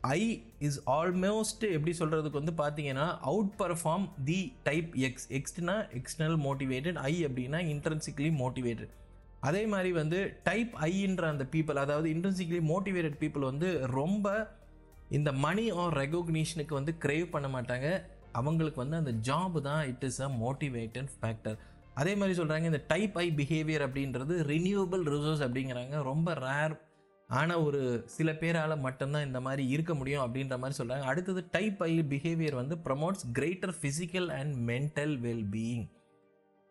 ஐ 0.00 0.42
இஸ் 0.58 0.78
ஆல்மோஸ்ட் 0.86 1.64
எப்படி 1.76 1.92
சொல்கிறதுக்கு 1.98 2.40
வந்து 2.42 2.54
பார்த்தீங்கன்னா 2.62 3.06
out 3.20 3.54
perform 3.58 4.06
the 4.24 4.52
type 4.62 4.90
X 4.96 5.28
எக்ஸ்ட்னா 5.30 5.76
எக்ஸ்டர்னல் 6.00 6.38
மோட்டிவேட்டட் 6.46 6.98
ஐ 7.10 7.14
அப்படின்னா 7.26 7.60
இன்டர்ன்சிக்லி 7.74 8.30
மோட்டிவேட்டட் 8.42 8.94
அதே 9.40 9.66
மாதிரி 9.66 9.92
வந்து 9.92 10.18
டைப் 10.42 10.72
ஐன்ற 10.90 11.24
அந்த 11.24 11.44
பீப்புள் 11.54 11.76
அதாவது 11.76 12.08
இன்டர்ன்சிக்லி 12.14 12.60
மோட்டிவேட்டட் 12.72 13.18
பீப்புள் 13.20 13.50
வந்து 13.50 13.68
ரொம்ப 13.86 14.56
இந்த 15.10 15.32
மணி 15.32 15.70
ஆர் 15.82 15.94
ரெகக்னிஷனுக்கு 16.02 16.74
வந்து 16.74 16.94
க்ரேவ் 17.04 17.28
பண்ண 17.30 17.48
மாட்டாங்க. 17.48 17.88
அவங்களுக்கு 18.32 18.80
வந்து 18.82 18.96
அந்த 18.96 19.12
ஜாப் 19.28 19.60
தான் 19.60 19.86
it 19.86 20.04
is 20.04 20.20
a 20.22 20.28
motivated 20.42 21.08
factor 21.20 21.56
அதே 21.94 22.14
மாதிரி 22.14 22.38
சொல்கிறாங்க 22.40 22.62
இந்த 22.62 22.84
டைப் 22.88 23.16
ஐ 23.18 23.30
பிஹேவியர் 23.30 23.84
அப்படின்றது 23.86 24.34
ரினியூவபிள் 24.52 25.04
ரிசோர்ஸ் 25.14 25.42
அப்படிங்கிறாங்க. 25.46 26.02
ரொம்ப 26.02 26.34
ரேர் 26.34 26.74
ஆனால் 27.30 27.62
ஒரு 27.62 28.04
சில 28.06 28.32
பேரால் 28.32 28.80
மட்டும்தான் 28.80 29.26
இந்த 29.26 29.40
மாதிரி 29.40 29.68
இருக்க 29.68 29.94
முடியும் 29.94 30.24
அப்படின்ற 30.24 30.58
மாதிரி 30.58 30.78
சொல்கிறாங்க 30.78 31.00
அடுத்தது 31.00 31.48
டைப் 31.50 31.82
ஐ 31.82 32.00
பிஹேவியர் 32.00 32.54
வந்து 32.54 32.76
promotes 32.76 33.24
greater 33.32 33.74
physical 33.82 34.28
and 34.28 34.70
mental 34.70 35.16
wellbeing 35.18 35.86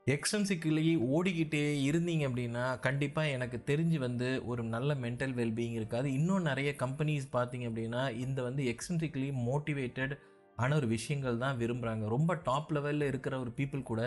extrinsically 0.08 0.98
ஓடிக்கிட்டே 1.16 1.84
இருந்தீங்க 1.88 2.24
அப்படின்னா 2.28 2.80
கண்டிப்பாக 2.80 3.28
எனக்கு 3.28 3.64
தெரிஞ்சு 3.66 3.98
வந்து 3.98 4.46
ஒரு 4.46 4.64
நல்ல 4.64 4.94
மென்டல் 4.94 5.34
வெல்பீயிங் 5.34 5.72
இருக்காது. 5.72 6.14
இன்னும் 6.14 6.42
நிறைய 6.42 6.76
கம்பெனிஸ் 6.80 7.28
பார்த்தீங்க 7.34 7.66
அப்படின்னா 7.70 8.16
இந்த 8.18 8.42
வந்து 8.42 8.64
எக்ஸ்டென்சிக்கலி 8.64 9.32
மோட்டிவேட்டட் 9.48 10.14
ஆன 10.56 10.76
ஒரு 10.76 10.88
விஷயங்கள் 10.88 11.38
தான் 11.38 11.58
விரும்புகிறாங்க 11.58 12.08
ரொம்ப 12.08 12.36
டாப் 12.44 12.72
லெவலில் 12.74 13.08
இருக்கிற 13.08 13.40
ஒரு 13.40 13.54
பீப்புள் 13.58 13.84
கூட 13.84 14.02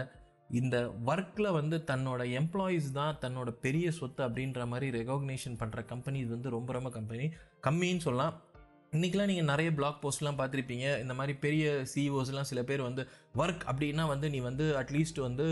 இந்த 0.50 0.76
ஒர்க்கில் 1.06 1.48
வந்து 1.52 1.76
தன்னோட 1.86 2.22
எம்ப்ளாயீஸ் 2.40 2.90
தான் 2.92 3.18
தன்னோட 3.20 3.50
பெரிய 3.64 3.90
சொத்து 3.90 4.28
அப்படின்ற 4.28 4.66
மாதிரி 4.66 4.86
ரெகக்னேஷன் 4.98 5.58
பண்ணுற 5.58 5.84
கம்பெனி 5.84 6.18
இது 6.18 6.30
வந்து 6.30 6.50
ரொம்ப 6.50 6.72
ரொம்ப 6.72 6.90
கம்பெனி 6.90 7.26
கம்மின்னு 7.66 8.06
சொல்லலாம். 8.06 8.36
இன்றைக்கெலாம் 8.96 9.30
நீங்கள் 9.30 9.48
நிறைய 9.50 9.74
பிளாக் 9.74 10.00
போஸ்ட்லாம் 10.04 10.38
பார்த்துருப்பீங்க. 10.38 10.86
இந்த 11.00 11.14
மாதிரி 11.14 11.38
பெரிய 11.38 11.64
சிஇஓஸ்லாம் 11.92 12.48
சில 12.50 12.62
பேர் 12.62 12.82
வந்து 12.82 13.02
ஒர்க் 13.36 13.64
அப்படின்னா 13.72 14.06
வந்து 14.06 14.30
நீ 14.30 14.38
வந்து 14.38 14.64
அட்லீஸ்ட் 14.80 15.20
வந்து 15.20 15.46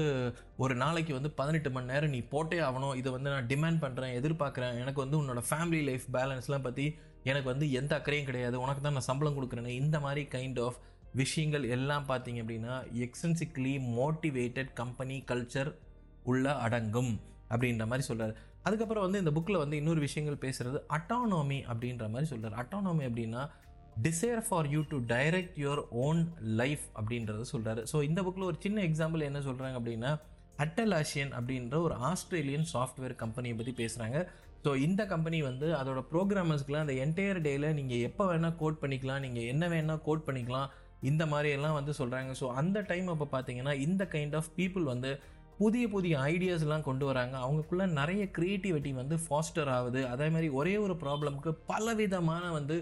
ஒரு 0.57 0.75
நாளைக்கு 0.75 1.13
வந்து 1.15 1.31
பதினெட்டு 1.31 1.71
மணி 1.71 1.93
நேரம் 1.93 2.11
நீ 2.11 2.21
போட்டே 2.35 2.59
ஆகணும். 2.59 2.97
இதை 2.97 3.13
வந்து 3.13 3.31
நான் 3.31 3.47
டிமாண்ட் 3.47 3.83
பண்ணுறேன் 3.85 4.17
எதிர்பார்க்குறேன். 4.21 4.81
எனக்கு 4.83 5.05
வந்து 5.05 5.21
உன்னோட 5.23 5.43
ஃபேமிலி 5.51 5.83
லைஃப் 5.85 6.07
பேலன்ஸ்லாம் 6.13 6.67
பற்றி 6.69 6.87
எனக்கு 7.23 7.49
வந்து 7.53 7.73
எந்த 7.73 7.95
அக்கறையும் 7.99 8.27
கிடையாது. 8.27 8.61
உனக்கு 8.61 8.83
தான் 8.83 8.93
நான் 8.93 9.11
சம்பளம் 9.11 9.39
கொடுக்குறேன்னு. 9.39 9.79
இந்த 9.85 10.01
மாதிரி 10.01 10.29
கைண்ட் 10.35 10.61
ஆஃப் 10.65 10.81
விஷயங்கள் 11.15 11.65
எல்லாம் 11.69 12.09
பார்த்தீங்க 12.09 12.41
அப்படின்னா 12.43 12.75
எக்ஸ்டென்சிக்லி 13.05 13.75
மோட்டிவேட்டட் 13.95 14.73
கம்பெனி 14.75 15.17
கல்ச்சர் 15.29 15.71
உள்ள 16.25 16.55
அடங்கும் 16.59 17.13
அப்படின்ற 17.51 17.85
மாதிரி 17.87 18.07
சொல்கிறார் 18.07 18.35
அதுக்கப்புறம் 18.63 19.05
வந்து 19.05 19.21
இந்த 19.21 19.33
புக்கில் 19.33 19.59
வந்து 19.59 19.77
இன்னொரு 19.77 20.01
விஷயங்கள் 20.01 20.43
பேசுகிறது 20.43 20.79
அட்டானமி 20.97 21.59
அப்படின்ற 21.71 22.07
மாதிரி 22.09 22.29
சொல்கிறார் 22.31 22.59
அட்டானமி 22.63 23.05
அப்படின்னா 23.09 23.43
desire 24.01 24.43
for 24.49 24.67
you 24.67 24.81
to 24.89 24.97
direct 25.09 25.57
your 25.59 25.83
own 25.99 26.21
life 26.57 26.85
அப்படின்றத 26.97 27.47
சொல்கிறாரு 27.53 27.83
ஸோ 27.93 28.01
இந்த 28.03 28.23
புக்கில் 28.23 28.49
ஒரு 28.49 28.59
சின்ன 28.61 28.83
எக்ஸாம்பிள் 28.83 29.29
என்ன 29.29 29.41
சொல்கிறாங்க 29.41 29.77
அப்படின்னா 29.81 30.11
அட்டலாஷியன் 30.59 31.33
அப்படின்ற 31.33 31.77
ஒரு 31.83 31.95
ஆஸ்திரேலியன் 32.03 32.69
சாஃப்ட்வேர் 32.73 33.15
கம்பெனியை 33.15 33.57
பற்றி 33.57 33.73
பேசுகிறாங்க 33.73 34.19
ஸோ 34.65 34.71
இந்த 34.79 35.03
கம்பெனி 35.05 35.39
வந்து 35.43 35.67
அதோட 35.75 36.01
ப்ரோக்ராமர்ஸ்க்குலாம் 36.13 36.85
அந்த 36.87 36.95
என்டையர் 36.99 37.41
டேயில் 37.41 37.75
நீங்கள் 37.75 38.05
எப்போ 38.05 38.25
வேணால் 38.27 38.57
கோட் 38.57 38.81
பண்ணிக்கலாம் 38.83 39.21
நீங்கள் 39.21 39.47
என்ன 39.47 39.65
வேணால் 39.69 40.03
கோட் 40.03 40.27
பண்ணிக்கலாம் 40.27 40.69
இந்த 41.11 41.25
மாதிரியெல்லாம் 41.27 41.77
வந்து 41.79 41.93
சொல்கிறாங்க 41.99 42.31
ஸோ 42.41 42.47
அந்த 42.61 42.79
டைம் 42.93 43.09
அப்போ 43.15 43.29
பார்த்தீங்கன்னா 43.35 43.75
இந்த 43.87 44.05
கைண்ட் 44.15 44.37
ஆஃப் 44.41 44.51
பீப்புள் 44.61 44.87
வந்து 44.93 45.11
புதிய 45.61 45.85
புதிய 45.95 46.15
ஐடியாஸ்லாம் 46.33 46.85
கொண்டு 46.89 47.05
வராங்க. 47.07 47.35
அவங்களுக்குள்ள 47.45 47.87
நிறைய 48.01 48.25
க்ரியேட்டிவிட்டி 48.37 48.91
வந்து 48.99 49.17
ஃபாஸ்டர் 49.25 49.71
ஆகுது. 49.77 50.01
அதே 50.13 50.29
மாதிரி 50.35 50.49
ஒரே 50.61 50.75
ஒரு 50.85 50.95
ப்ராப்ளம்க்கு 51.05 51.53
பலவிதமான 51.71 52.45
வந்து 52.59 52.77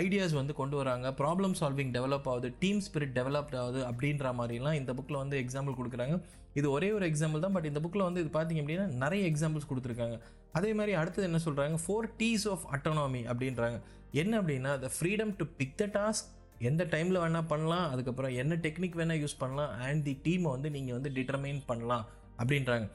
ஐடியாஸ் 0.00 0.34
வந்து 0.38 0.54
கொண்டு 0.60 0.76
வராங்க. 0.80 1.08
ப்ராப்ளம் 1.20 1.54
சால்விங் 1.60 1.92
டெவலப் 1.96 2.28
ஆகுது. 2.32 2.48
டீம் 2.62 2.82
ஸ்பிரிட் 2.86 3.14
டெவலப்ட் 3.18 3.56
ஆகுது 3.62 3.80
அப்படின்ற 3.90 4.32
மாதிரிலாம் 4.40 4.78
இந்த 4.80 4.92
புக்கில் 4.98 5.20
வந்து 5.22 5.36
எக்ஸாம்பிள் 5.44 5.78
கொடுக்குறாங்க. 5.78 6.16
இது 6.58 6.66
ஒரே 6.76 6.88
ஒரு 6.96 7.04
எக்ஸாம்பிள் 7.10 7.44
தான் 7.44 7.54
பட் 7.56 7.68
இந்த 7.70 7.80
புக்கில் 7.84 8.06
வந்து 8.08 8.22
இது 8.24 8.32
பார்த்தீங்க 8.36 8.62
அப்படின்னா 8.64 8.86
நிறைய 9.04 9.24
எக்ஸாம்பிள்ஸ் 9.32 9.68
கொடுத்துருக்காங்க. 9.70 10.18
அதே 10.58 10.72
மாதிரி 10.78 10.94
அடுத்தது 11.00 11.28
என்ன 11.30 11.40
சொல்கிறாங்க 11.46 11.78
ஃபோர் 11.84 12.08
டீஸ் 12.20 12.46
ஆஃப் 12.54 12.66
அட்டோனாமி 12.76 13.22
அப்படின்றாங்க. 13.32 13.78
என்ன 14.22 14.32
அப்படின்னா 14.42 14.74
the 14.84 14.90
freedom 14.96 15.32
to 15.40 15.46
pick 15.60 15.76
the 15.82 15.86
task 15.98 16.28
எந்த 16.68 16.82
டைமில் 16.92 17.20
வேணால் 17.22 17.50
பண்ணலாம் 17.52 17.90
அதுக்கப்புறம் 17.92 18.32
என்ன 18.42 18.54
டெக்னிக் 18.64 18.96
வேணால் 19.00 19.20
யூஸ் 19.24 19.40
பண்ணலாம் 19.42 19.72
அண்ட் 19.86 20.00
தி 20.06 20.14
டீமை 20.24 20.48
வந்து 20.54 20.70
நீங்கள் 20.76 20.96
வந்து 20.96 21.10
டிட்டர்மைன் 21.18 21.60
பண்ணலாம் 21.66 22.06
அப்படின்றாங்க. 22.40 22.88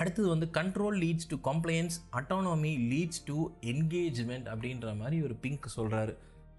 அடுத்தது 0.00 0.26
வந்து 0.28 0.46
control 0.56 0.96
leads 1.04 1.28
to 1.30 1.36
compliance 1.50 1.96
autonomy 2.18 2.72
leads 2.92 3.22
to 3.28 3.36
engagement 3.72 4.48
அப்படின்ற 4.52 4.96
மாதிரி 5.02 5.16
ஒரு 5.28 5.34
பிங்க் 5.44 5.68
சொல்கிறாரு 5.76 6.12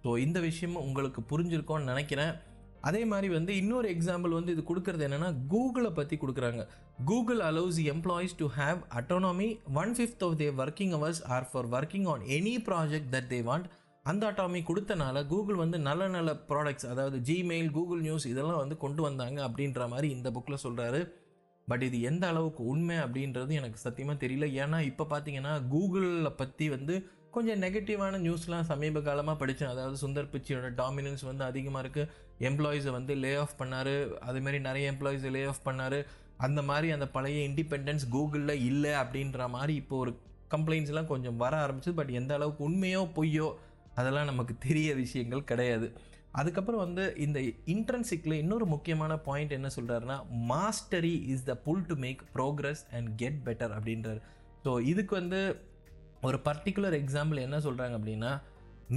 ஸோ 0.04 0.12
இந்த 0.26 0.40
விஷயம் 0.48 0.80
உங்களுக்கு 0.86 1.22
புரிஞ்சிருக்கோன்னு 1.32 1.92
நினைக்கிறேன். 1.92 2.34
அதே 2.90 3.02
மாதிரி 3.10 3.28
வந்து 3.38 3.52
இன்னொரு 3.62 3.88
எக்ஸாம்பிள் 3.96 4.38
வந்து 4.38 4.54
இது 4.56 4.62
கொடுக்குறது 4.70 5.04
என்னென்னா 5.08 5.30
கூகுளை 5.52 5.92
பற்றி 6.00 6.16
கொடுக்குறாங்க. 6.22 6.62
Google 7.10 7.42
allows 7.50 7.78
employees 7.94 8.34
to 8.42 8.48
have 8.58 8.80
autonomy 9.00 9.50
one 9.82 9.94
fifth 9.98 10.24
of 10.28 10.36
the 10.42 10.48
working 10.64 10.94
hours 10.96 11.22
or 11.36 11.48
for 11.52 11.70
working 11.78 12.08
on 12.14 12.24
any 12.38 12.56
project 12.70 13.10
that 13.16 13.30
they 13.34 13.40
want 13.50 13.68
அந்த 14.06 14.24
அட்டாமி 14.30 14.60
கொடுத்தனால 14.68 15.18
கூகுள் 15.32 15.62
வந்து 15.64 15.78
நல்ல 15.88 16.04
நல்ல 16.16 16.32
ப்ராடக்ட்ஸ் 16.50 16.88
அதாவது 16.92 17.18
ஜிமெயில் 17.28 17.72
கூகுள் 17.76 18.02
நியூஸ் 18.06 18.26
இதெல்லாம் 18.30 18.62
வந்து 18.62 18.78
கொண்டு 18.84 19.02
வந்தாங்க 19.08 19.40
அப்படின்ற 19.48 19.88
மாதிரி 19.92 20.08
இந்த 20.16 20.28
புக்கில் 20.36 20.64
சொல்கிறாரு 20.64 21.02
பட் 21.68 21.84
இது 21.88 21.98
எந்த 22.10 22.24
அளவுக்கு 22.32 22.62
உண்மை 22.72 22.96
அப்படின்றது 23.04 23.52
எனக்கு 23.60 23.80
சத்தியமாக 23.84 24.18
தெரியல. 24.24 24.46
ஏன்னா 24.64 24.78
இப்போ 24.88 25.04
பார்த்தீங்கன்னா 25.12 25.54
கூகுளில் 25.74 26.38
பற்றி 26.42 26.66
வந்து 26.76 26.96
கொஞ்சம் 27.36 27.62
நெகட்டிவான 27.64 28.18
நியூஸ்லாம் 28.26 28.68
சமீப 28.72 29.02
காலமாக 29.10 29.38
படித்தேன் 29.42 29.72
அதாவது 29.74 29.98
சுந்தர் 30.04 30.32
பிச்சியோட 30.34 30.70
டாமினன்ஸ் 30.82 31.24
வந்து 31.30 31.44
அதிகமாக 31.50 31.84
இருக்குது 31.84 32.10
எம்ப்ளாயீஸை 32.50 32.92
வந்து 32.98 33.14
லே 33.24 33.32
ஆஃப் 33.44 33.56
பண்ணார். 33.62 33.94
அதுமாரி 34.30 34.60
நிறைய 34.68 34.92
எம்ப்ளாயீஸ் 34.94 35.28
லே 35.36 35.44
ஆஃப் 35.52 35.66
பண்ணார். 35.70 36.00
அந்த 36.48 36.60
மாதிரி 36.70 36.88
அந்த 36.96 37.08
பழைய 37.16 37.40
இண்டிபெண்டன்ஸ் 37.50 38.06
கூகுளில் 38.16 38.64
இல்லை 38.70 38.94
அப்படின்ற 39.04 39.48
மாதிரி 39.56 39.76
இப்போ 39.82 39.98
ஒரு 40.04 40.14
கம்ப்ளைண்ட்ஸ்லாம் 40.56 41.12
கொஞ்சம் 41.12 41.38
வர 41.44 41.54
ஆரம்பிச்சு 41.66 41.92
பட் 42.00 42.14
எந்த 42.20 42.32
அளவுக்கு 42.38 42.64
உண்மையோ 42.70 43.02
பொய்யோ 43.18 43.50
அதெல்லாம் 43.96 44.30
நமக்கு 44.32 44.54
தெரிய 44.68 44.90
விஷயங்கள் 44.96 45.50
கிடையாது. 45.52 45.88
அதுக்கப்புறம் 46.40 46.84
வந்து 46.86 47.06
இந்த 47.26 47.40
இன்ட்ரன்சிக்கில் 47.74 48.40
இன்னொரு 48.44 48.66
முக்கியமான 48.66 49.14
பாயிண்ட் 49.18 49.58
என்ன 49.58 49.70
சொல்கிறாருன்னா 49.76 50.18
mastery 50.52 51.16
is 51.34 51.44
the 51.44 51.56
pull 51.66 51.86
to 51.86 51.96
make 51.96 52.22
progress 52.36 52.84
and 52.98 53.10
get 53.16 53.42
better 53.48 53.74
அப்படின்றார். 53.78 54.22
ஸோ 54.66 54.74
இதுக்கு 54.92 55.16
வந்து 55.16 55.42
ஒரு 56.22 56.38
பர்டிகுலர் 56.48 56.96
எக்ஸாம்பிள் 57.02 57.46
என்ன 57.48 57.58
சொல்கிறாங்க 57.58 57.96
அப்படின்னா 58.00 58.32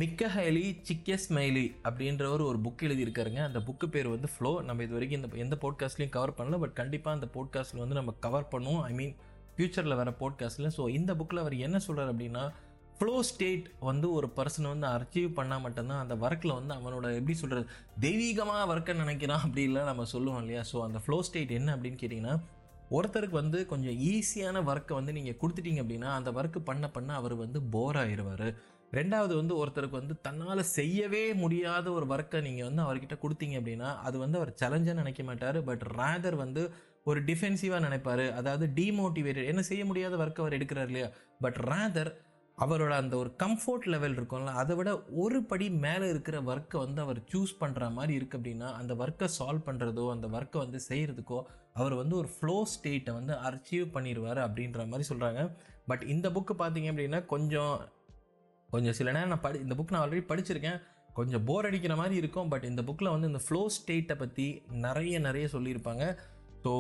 மிக்கஹைலி 0.01 0.65
சிக்கஸ்மைலி 0.89 1.67
அப்படின்றவர் 1.89 2.43
ஒரு 2.51 2.59
புக் 2.65 2.85
எழுதியிருக்காருங்க. 2.87 3.41
அந்த 3.49 3.59
புக்கு 3.59 3.87
பேர் 3.95 4.09
வந்து 4.15 4.29
ஃப்ளோ 4.35 4.53
நம்ம 4.69 4.83
இது 4.83 4.97
வரைக்கும் 4.97 5.21
இந்த 5.21 5.43
எந்த 5.45 5.57
போட்காஸ்ட்லையும் 5.65 6.15
கவர் 6.17 6.37
பண்ணல 6.39 6.59
பட் 6.59 6.75
கண்டிப்பாக 6.81 7.19
அந்த 7.19 7.29
போட்காஸ்ட்டில் 7.37 7.83
வந்து 7.85 7.99
நம்ம 8.01 8.15
கவர் 8.27 8.51
பண்ணுவோம். 8.55 8.83
ஐ 8.91 8.93
மீன் 9.01 9.15
ஃப்யூச்சரில் 9.57 9.99
வர 10.01 10.13
போட்காஸ்ட்டில் 10.23 10.75
ஸோ 10.79 10.85
இந்த 10.99 11.15
புக்கில் 11.15 11.43
அவர் 11.45 11.57
என்ன 11.67 11.79
சொல்கிறார் 11.79 12.13
அப்படின்னா 12.15 12.45
ஃப்ளோ 12.99 13.15
ஸ்டேட் 13.29 13.67
வந்து 13.89 14.07
ஒரு 14.17 14.27
பர்சனை 14.37 14.69
வந்து 14.73 14.87
அச்சீவ் 14.97 15.31
பண்ணால் 15.39 15.63
மட்டும்தான் 15.65 16.03
அந்த 16.03 16.15
ஒர்க்கில் 16.25 16.59
வந்து 16.59 16.75
அவனோட 16.75 17.07
எப்படி 17.19 17.35
சொல்கிறது 17.41 17.67
தெய்வீகமாக 18.05 18.69
ஒர்க்கை 18.73 18.95
நினைக்கிறான் 19.01 19.43
அப்படின்லாம் 19.47 19.91
நம்ம 19.91 20.05
சொல்லுவோம் 20.13 20.43
இல்லையா? 20.43 20.63
ஸோ 20.71 20.77
அந்த 20.87 20.99
ஃப்ளோ 21.05 21.19
ஸ்டேட் 21.29 21.57
என்ன 21.59 21.75
அப்படின்னு 21.77 22.01
கேட்டிங்கன்னா 22.03 22.37
ஒருத்தருக்கு 22.91 23.37
வந்து 23.43 23.59
கொஞ்சம் 23.67 23.97
ஈஸியான 24.13 24.63
ஒர்க்கை 24.71 24.95
வந்து 24.99 25.13
நீங்கள் 25.19 25.39
கொடுத்துட்டீங்க 25.43 25.83
அப்படின்னா 25.85 26.11
அந்த 26.19 26.31
ஒர்க்கு 26.39 26.61
பண்ண 26.71 26.87
பண்ண 26.97 27.11
அவர் 27.21 27.35
வந்து 27.43 27.61
போர் 27.75 27.99
ஆயிடுவார் 28.03 28.47
ரெண்டாவது 28.93 29.35
வந்து 29.39 29.55
ஒருத்தருக்கு 29.61 30.01
வந்து 30.01 30.15
தன்னால் 30.27 30.63
செய்யவே 30.79 31.23
முடியாத 31.45 31.87
ஒரு 31.93 32.07
ஒர்க்கை 32.15 32.41
நீங்கள் 32.49 32.67
வந்து 32.69 32.83
அவர்கிட்ட 32.85 33.17
கொடுத்தீங்க 33.23 33.57
அப்படின்னா 33.61 33.89
அது 34.07 34.17
வந்து 34.25 34.39
அவர் 34.41 34.53
சேலஞ்சாக 34.61 35.01
நினைக்க 35.01 35.23
மாட்டார். 35.31 35.59
பட் 35.71 35.85
ரேதர் 35.99 36.37
வந்து 36.45 36.63
ஒரு 37.11 37.21
டிஃபென்சிவாக 37.29 37.81
நினைப்பார். 37.87 38.25
அதாவது 38.41 38.67
டிமோட்டிவேட்டட் 38.79 39.51
என்ன 39.53 39.65
செய்ய 39.71 39.83
முடியாத 39.91 40.15
ஒர்க்கை 40.25 40.43
அவர் 40.45 40.57
எடுக்கிறார் 40.59 40.91
இல்லையா? 40.93 41.09
பட் 41.47 41.59
ரேதர் 41.73 42.13
அவரோட 42.59 42.93
அந்த 43.03 43.15
ஒரு 43.17 43.31
கம்ஃபர்ட் 43.43 43.87
லெவல் 43.95 44.17
இருக்கும்ல 44.19 44.53
அதை 44.63 44.77
விட 44.77 44.91
ஒரு 45.23 45.43
படி 45.43 45.67
மேலே 45.87 46.09
இருக்கிற 46.09 46.37
ஒர்க்கை 46.51 46.79
வந்து 46.85 47.01
அவர் 47.05 47.21
சூஸ் 47.33 47.55
பண்ணுற 47.61 47.93
மாதிரி 47.93 48.15
இருக்குது 48.19 48.41
அப்படின்னா 48.41 48.69
அந்த 48.81 48.95
ஒர்க்கை 48.95 49.29
சால்வ் 49.39 49.67
பண்ணுறதோ 49.69 50.05
அந்த 50.15 50.29
ஒர்க்கை 50.37 50.59
வந்து 50.65 50.81
செய்கிறதுக்கோ 50.89 51.41
அவர் 51.73 51.95
வந்து 52.03 52.17
ஒரு 52.17 52.29
ஃப்ளோ 52.37 52.57
ஸ்டேட்டை 52.75 53.15
வந்து 53.19 53.35
அச்சீவ் 53.49 53.89
பண்ணிடுவார் 53.97 54.41
அப்படின்ற 54.47 54.87
மாதிரி 54.93 55.07
சொல்கிறாங்க 55.09 55.43
பட் 55.87 56.05
இந்த 56.15 56.29
புக்கு 56.37 56.55
பார்த்தீங்க 56.63 56.91
அப்படின்னா 56.93 57.21
கொஞ்சம் 57.27 57.75
கொஞ்சம் 58.71 58.97
சில 58.99 59.11
நேரம் 59.13 59.33
நான் 59.33 59.45
படி 59.47 59.59
இந்த 59.65 59.75
புக் 59.79 59.93
நான் 59.95 60.05
ஆல்ரெடி 60.05 60.25
படிச்சிருக்கேன். 60.29 60.79
கொஞ்சம் 61.19 61.45
போர் 61.49 61.67
அடிக்கிற 61.69 61.95
மாதிரி 61.97 62.15
இருக்கும். 62.21 62.49
பட் 62.53 62.65
இந்த 62.65 62.83
புக்கில் 62.83 63.13
வந்து 63.15 63.29
இந்த 63.33 63.41
ஃப்ளோ 63.47 63.61
ஸ்டேட்டை 63.77 64.17
பற்றி 64.23 64.47
நிறைய 64.87 65.19
நிறைய 65.19 65.49
சொல்லியிருப்பாங்க. 65.53 66.05
ஸோ 66.63 66.73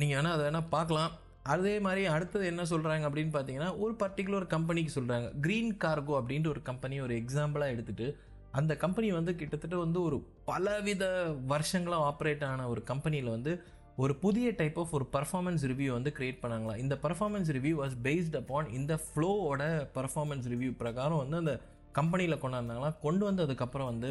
நீங்கள் 0.00 0.16
வேணால் 0.18 0.34
அதை 0.36 0.44
வேணால் 0.48 0.70
பார்க்கலாம். 0.76 1.10
அதே 1.46 1.74
மாதிரி 1.78 2.02
அடுத்தது 2.06 2.44
என்ன 2.46 2.62
சொல்கிறாங்க 2.62 3.04
அப்படின்னு 3.08 3.32
பார்த்தீங்கன்னா 3.34 3.70
ஒரு 3.78 3.94
பர்டிகுலர் 4.02 4.46
கம்பெனிக்கு 4.46 4.92
சொல்கிறாங்க 4.94 5.28
க்ரீன் 5.40 5.72
கார்கோ 5.76 6.14
அப்படின்ற 6.18 6.48
ஒரு 6.48 6.62
கம்பெனி 6.62 6.96
ஒரு 7.00 7.14
எக்ஸாம்பிளாக 7.16 7.74
எடுத்துகிட்டு 7.74 8.06
அந்த 8.52 8.72
கம்பெனி 8.76 9.08
வந்து 9.12 9.32
கிட்டத்தட்ட 9.34 9.76
வந்து 9.76 9.98
ஒரு 10.02 10.16
பலவித 10.44 11.04
வருஷங்களாக 11.46 12.08
ஆப்ரேட் 12.08 12.44
ஆன 12.44 12.66
ஒரு 12.68 12.82
கம்பெனியில் 12.82 13.30
வந்து 13.30 13.52
ஒரு 13.98 14.14
புதிய 14.16 14.46
டைப் 14.50 14.78
ஆஃப் 14.78 14.94
ஒரு 14.94 15.06
பர்ஃபார்மன்ஸ் 15.12 15.64
ரிவ்யூ 15.64 15.90
வந்து 15.92 16.10
கிரியேட் 16.12 16.42
பண்ணாங்களா 16.42 16.74
இந்த 16.76 16.94
performance 17.02 17.50
review 17.50 17.74
was 17.74 17.96
based 18.02 18.36
upon 18.36 18.68
இந்த 18.72 18.94
ஃப்ளோவோட 19.04 19.62
பர்ஃபார்மன்ஸ் 19.94 20.46
ரிவ்யூ 20.48 20.70
பிரகாரம் 20.76 21.22
வந்து 21.24 21.36
அந்த 21.36 21.54
கம்பெனியில் 21.92 22.42
கொண்டாந்தாங்களா 22.42 22.90
கொண்டு 23.00 23.24
வந்ததுக்கப்புறம் 23.30 23.90
வந்து 23.90 24.10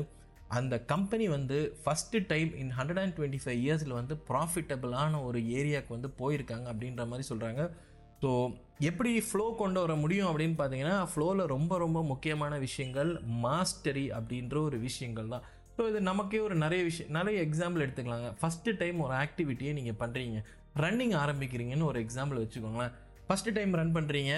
அந்த 0.57 0.75
கம்பெனி 0.91 1.25
வந்து 1.37 1.57
first 1.83 2.19
time 2.31 2.49
in 2.63 2.73
hundred 2.77 3.01
and 3.03 3.15
twenty 3.17 3.39
five 3.43 3.61
இயர்ஸில் 3.65 3.99
வந்து 3.99 4.15
ப்ராஃபிட்டபிளான 4.29 5.21
ஒரு 5.27 5.39
ஏரியாவுக்கு 5.59 5.95
வந்து 5.97 6.09
போயிருக்காங்க 6.21 6.67
அப்படின்ற 6.71 7.05
மாதிரி 7.11 7.25
சொல்கிறாங்க 7.31 7.63
ஸோ 8.23 8.31
எப்படி 8.89 9.11
ஃப்ளோ 9.27 9.45
கொண்டு 9.61 9.79
வர 9.83 9.93
முடியும் 10.01 10.27
அப்படின்னு 10.31 10.55
பார்த்தீங்கன்னா 10.59 10.97
ஃப்ளோவில் 11.11 11.43
ரொம்ப 11.53 11.77
ரொம்ப 11.83 11.99
முக்கியமான 12.09 12.53
விஷயங்கள் 12.65 13.11
மாஸ்டரி 13.45 14.05
அப்படின்ற 14.17 14.55
ஒரு 14.67 14.77
விஷயங்கள் 14.87 15.31
தான். 15.33 15.45
ஸோ 15.75 15.81
இது 15.91 15.99
நமக்கே 16.09 16.39
ஒரு 16.47 16.55
நிறைய 16.63 16.81
விஷயம் 16.89 17.11
நிறைய 17.17 17.37
எக்ஸாம்பிள் 17.47 17.83
எடுத்துக்கலாங்க. 17.85 18.29
ஃபஸ்ட்டு 18.41 18.75
டைம் 18.81 18.99
ஒரு 19.05 19.15
ஆக்டிவிட்டியை 19.23 19.73
நீங்கள் 19.79 19.99
பண்ணுறீங்க 20.03 20.39
ரன்னிங் 20.83 21.15
ஆரம்பிக்கிறீங்கன்னு 21.23 21.89
ஒரு 21.91 21.99
எக்ஸாம்பிள் 22.05 22.41
வச்சுக்கோங்களேன். 22.43 22.93
ஃபஸ்ட்டு 23.27 23.55
டைம் 23.57 23.73
ரன் 23.79 23.95
பண்ணுறீங்க 23.97 24.33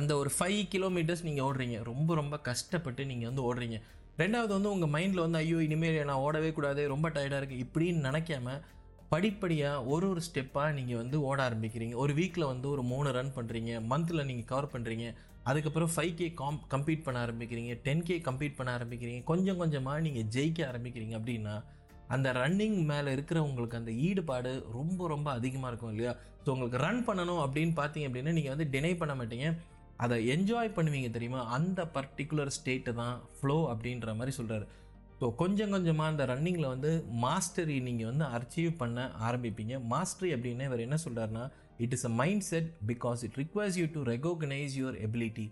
அந்த 0.00 0.12
ஒரு 0.20 0.30
ஃபைவ் 0.36 0.60
கிலோமீட்டர்ஸ் 0.74 1.26
நீங்கள் 1.28 1.46
ஓடுறீங்க. 1.48 1.76
ரொம்ப 1.90 2.14
ரொம்ப 2.20 2.36
கஷ்டப்பட்டு 2.50 3.02
நீங்கள் 3.10 3.30
வந்து 3.30 3.44
ஓடுறீங்க. 3.48 3.78
ரெண்டாவது 4.20 4.52
வந்து 4.56 4.72
உங்கள் 4.74 4.92
மைண்டில் 4.94 5.24
வந்து 5.24 5.38
ஐயோ 5.42 5.58
இனிமேல் 5.66 5.98
நான் 6.10 6.22
ஓடவே 6.26 6.50
கூடாது 6.56 6.82
ரொம்ப 6.94 7.06
டயர்டாக 7.14 7.40
இருக்குது 7.40 7.64
இப்படின்னு 7.64 8.06
நினைக்காம 8.08 8.56
படிப்படியாக 9.12 9.84
ஒரு 9.92 10.06
ஒரு 10.12 10.20
ஸ்டெப்பாக 10.26 10.74
நீங்கள் 10.76 11.00
வந்து 11.00 11.16
ஓட 11.28 11.38
ஆரம்பிக்கிறீங்க. 11.48 11.94
ஒரு 12.02 12.12
வீக்கில் 12.18 12.50
வந்து 12.52 12.66
ஒரு 12.74 12.82
மூணு 12.92 13.08
ரன் 13.16 13.34
பண்ணுறீங்க 13.36 13.72
மந்தில் 13.92 14.26
நீங்கள் 14.30 14.48
கவர் 14.52 14.72
பண்ணுறீங்க 14.74 15.06
அதுக்கப்புறம் 15.50 15.90
ஃபைவ் 15.94 16.14
கே 16.18 16.26
காம் 16.40 16.58
கம்ப்ளீட் 16.74 17.04
பண்ண 17.06 17.18
ஆரம்பிக்கிறீங்க 17.26 17.72
டென் 17.86 18.04
கே 18.08 18.16
கம்ப்ளீட் 18.28 18.58
பண்ண 18.58 18.70
ஆரம்பிக்கிறீங்க 18.78 19.22
கொஞ்சம் 19.30 19.60
கொஞ்சமாக 19.62 20.04
நீங்கள் 20.06 20.28
ஜெயிக்க 20.36 20.60
ஆரம்பிக்கிறீங்க 20.70 21.14
அப்படின்னா 21.20 21.54
அந்த 22.14 22.28
ரன்னிங் 22.40 22.78
மேலே 22.92 23.10
இருக்கிற 23.16 23.38
உங்களுக்கு 23.48 23.78
அந்த 23.80 23.92
ஈடுபாடு 24.06 24.50
ரொம்ப 24.78 25.06
ரொம்ப 25.12 25.28
அதிகமாக 25.38 25.70
இருக்கும் 25.70 25.92
இல்லையா? 25.92 26.12
ஸோ 26.44 26.48
உங்களுக்கு 26.54 26.80
ரன் 26.86 27.04
பண்ணணும் 27.06 27.42
அப்படின்னு 27.44 27.74
பார்த்தீங்க 27.80 28.08
அப்படின்னா 28.08 28.34
நீங்கள் 28.38 28.54
வந்து 28.54 28.66
டினை 28.74 28.94
பண்ண 29.02 29.14
மாட்டீங்க. 29.20 29.46
அதை 29.96 30.16
என்ஜாய் 30.34 30.76
பண்ணுவீங்க 30.76 31.10
தெரியுமா? 31.10 31.40
அந்த 31.56 31.80
பர்டிகுலர் 31.96 32.54
ஸ்டேட்டு 32.56 32.92
தான் 32.94 33.16
ஃப்ளோ 33.36 33.58
அப்படின்ற 33.72 34.14
மாதிரி 34.20 34.32
சொல்கிறாரு 34.36 34.66
ஸோ 35.20 35.26
கொஞ்சம் 35.34 35.70
கொஞ்சமாக 35.70 36.12
அந்த 36.12 36.24
ரன்னிங்கில் 36.26 36.72
வந்து 36.72 36.90
மாஸ்டரி 37.24 37.76
நீங்கள் 37.88 38.08
வந்து 38.10 38.24
அச்சீவ் 38.36 38.72
பண்ண 38.76 39.04
ஆரம்பிப்பீங்க. 39.28 39.74
மாஸ்டரி 39.92 40.30
அப்படின்னு 40.36 40.66
இவர் 40.70 40.84
என்ன 40.86 40.96
சொல்கிறாருன்னா 41.04 41.44
it 41.84 41.94
is 41.96 42.06
a 42.06 42.12
mind 42.20 42.44
set 42.50 42.68
because 42.86 43.22
it 43.26 43.36
requires 43.42 43.78
you 43.80 43.86
to 43.96 44.02
recognise 44.02 44.74
your 44.80 44.98
ability 45.06 45.46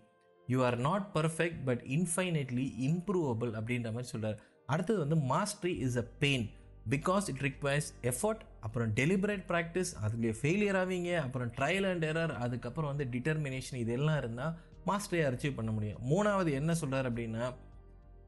you 0.49 0.65
are 0.65 0.79
not 0.89 1.07
perfect 1.19 1.61
but 1.69 1.85
infinitely 1.99 2.67
improvable 2.89 3.53
அப்படின்ற 3.61 3.91
மாதிரி 3.93 4.11
சொல்கிறார் 4.15 4.39
அடுத்தது 4.67 4.99
வந்து 5.05 5.19
mastery 5.33 5.75
is 5.87 5.97
a 5.97 6.07
pain 6.19 6.47
because 6.91 7.29
it 7.29 7.43
requires 7.43 7.93
effort 8.03 8.43
அப்புறம் 8.61 8.91
டெலிபரேட் 8.95 9.45
ப்ராக்டிஸ் 9.49 9.93
அதுலேயே 10.05 10.35
ஃபெயிலியர் 10.41 10.79
ஆவீங்க 10.83 11.11
அப்புறம் 11.21 11.49
trial 11.49 11.89
and 11.91 12.05
error 12.05 12.35
அதுக்கப்புறம் 12.37 12.91
வந்து 12.97 13.05
டிட்டர்மினேஷன் 13.05 13.75
இதெல்லாம் 13.75 14.19
இருந்தால் 14.19 14.55
மாஸ்டரியை 14.87 15.27
அச்சீவ் 15.27 15.55
பண்ண 15.55 15.71
முடியும். 15.71 16.01
மூணாவது 16.11 16.53
என்ன 16.53 16.75
சொல்கிறார் 16.75 17.09
அப்படின்னா 17.11 17.45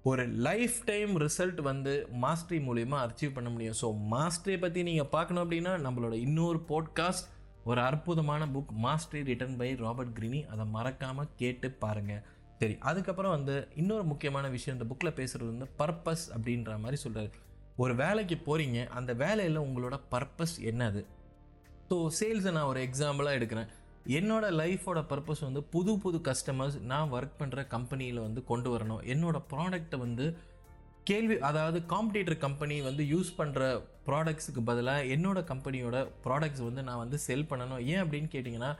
ஒரு 0.03 0.27
லைஃப் 0.27 0.85
டைம் 0.85 1.12
ரிசல்ட் 1.17 1.61
வந்து 1.61 2.09
மாஸ்டரி 2.21 2.59
மூலிமா 2.69 2.99
அச்சீவ் 3.07 3.33
பண்ண 3.33 3.51
முடியும். 3.51 3.75
ஸோ 3.81 3.87
மாஸ்டரியை 4.11 4.59
பற்றி 4.61 4.83
நீங்கள் 4.83 5.09
பார்க்கணும் 5.09 5.45
அப்படின்னா 5.45 5.73
நம்மளோட 5.87 6.12
இன்னொரு 6.12 6.64
போட்காஸ்ட் 6.69 7.29
ஒரு 7.64 7.81
அற்புதமான 7.81 8.47
book 8.47 8.73
Mastery 8.87 9.21
written 9.23 9.57
by 9.57 9.75
Robert 9.75 10.17
Greene 10.19 10.47
அதை 10.47 10.64
மறக்காமல் 10.67 11.29
கேட்டு 11.37 11.71
பாருங்கள் 11.71 12.23
சரி 12.59 12.77
அதுக்கப்புறம் 12.81 13.31
வந்து 13.31 13.69
இன்னொரு 13.75 14.05
முக்கியமான 14.05 14.49
விஷயம் 14.49 14.81
இந்த 14.81 14.95
புக்கில் 14.95 15.17
பேசுகிறது 15.17 15.49
வந்து 15.49 15.69
பர்பஸ் 15.79 16.27
அப்படின்ற 16.35 16.79
மாதிரி 16.79 16.97
சொல்கிறார் 16.97 17.33
ஒரு 17.83 17.95
வேலைக்கு 18.03 18.37
போகிறீங்க 18.47 18.81
அந்த 18.99 19.13
வேலையில் 19.23 19.65
உங்களோட 19.67 19.97
பர்பஸ் 20.13 20.57
என்னது? 20.71 21.01
ஸோ 21.89 21.97
சேல்ஸை 22.19 22.51
நான் 22.57 22.71
ஒரு 22.73 22.81
எக்ஸாம்பிளாக 22.89 23.39
எடுக்கிறேன். 23.39 23.71
என்னோட 24.19 24.45
லைஃபோட 24.61 25.01
பர்பஸ் 25.11 25.43
வந்து 25.47 25.61
புது 25.75 25.93
புது 26.03 26.19
கஸ்டமர்ஸ் 26.29 26.77
நான் 26.91 27.13
ஒர்க் 27.17 27.39
பண்ணுற 27.41 27.61
கம்பெனியில் 27.75 28.21
வந்து 28.27 28.41
கொண்டு 28.51 28.69
வரணும். 28.75 29.03
என்னோட 29.15 29.39
ப்ராடக்ட்டை 29.53 29.99
வந்து 30.05 30.27
கேள்வி 31.11 31.37
அதாவது 31.49 31.79
காம்படிட்டர் 31.93 32.39
கம்பெனி 32.47 32.77
வந்து 32.89 33.03
யூஸ் 33.15 33.31
பண்ணுற 33.41 33.63
ப்ராடக்ட்ஸுக்கு 34.09 34.63
பதிலாக 34.71 35.11
என்னோட 35.15 35.39
கம்பெனியோட 35.53 35.97
ப்ராடக்ட்ஸ் 36.27 36.65
வந்து 36.69 36.83
நான் 36.89 37.03
வந்து 37.05 37.19
செல் 37.27 37.49
பண்ணணும். 37.51 37.83
ஏன் 37.93 38.03
அப்படின்னு 38.05 38.31
கேட்டிங்கன்னா 38.35 38.73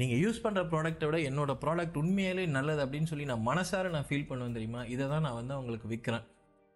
நீங்கள் 0.00 0.20
யூஸ் 0.24 0.42
பண்ணுற 0.46 0.62
ப்ராடக்ட்டை 0.72 1.06
விட 1.08 1.18
என்னோட 1.28 1.52
ப்ராடக்ட் 1.62 2.00
உண்மையிலே 2.02 2.46
நல்லது 2.56 2.82
அப்படின்னு 2.84 3.10
சொல்லி 3.12 3.30
நான் 3.32 3.46
மனசார 3.50 3.90
நான் 3.96 4.08
ஃபீல் 4.10 4.28
பண்ணுவேன் 4.32 4.58
தெரியுமா? 4.58 4.82
இதை 4.94 5.04
தான் 5.12 5.24
நான் 5.28 5.38
வந்து 5.40 5.56
அவங்களுக்கு 5.56 5.88
விற்கிறேன் 5.94 6.26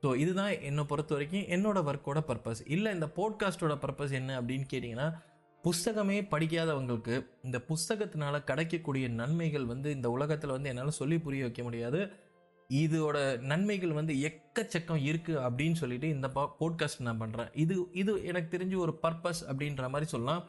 ஸோ 0.03 0.17
இதுதான் 0.17 0.61
என்னை 0.61 0.85
பொறுத்த 0.85 1.15
வரைக்கும் 1.15 1.45
என்னோட 1.57 1.79
ஒர்க்கோட 1.91 2.21
பர்பஸ் 2.29 2.63
இல்லை 2.67 2.93
இந்த 2.93 3.07
போட்காஸ்ட்டோட 3.17 3.75
பர்பஸ் 3.83 4.15
என்ன 4.21 4.41
அப்படின்னு 4.41 4.67
கேட்டிங்கன்னா 4.73 5.09
புஸ்தகமே 5.65 6.17
படிக்காதவங்களுக்கு 6.31 7.17
இந்த 7.43 7.59
புஸ்தகத்தினால 7.69 8.45
கிடைக்கக்கூடிய 8.45 9.09
நன்மைகள் 9.09 9.67
வந்து 9.67 9.89
இந்த 9.91 10.11
உலகத்தில் 10.11 10.51
வந்து 10.51 10.69
என்னால் 10.69 10.99
சொல்லி 11.01 11.19
புரிய 11.19 11.43
வைக்க 11.43 11.63
முடியாது. 11.63 12.01
இதோட 12.71 13.17
நன்மைகள் 13.41 13.93
வந்து 13.93 14.15
எக்கச்சக்கம் 14.29 15.05
இருக்குது 15.09 15.43
அப்படின்னு 15.47 15.73
சொல்லிட்டு 15.73 16.09
இந்த 16.09 16.29
போட்காஸ்ட் 16.61 17.07
நான் 17.09 17.23
பண்ணுறேன் 17.23 17.51
இது 17.55 17.75
இது 17.93 18.13
எனக்கு 18.25 18.59
தெரிஞ்சு 18.59 18.77
ஒரு 18.77 18.99
பர்பஸ் 19.03 19.43
அப்படின்ற 19.51 19.89
மாதிரி 19.89 20.11
சொல்லலாம். 20.11 20.43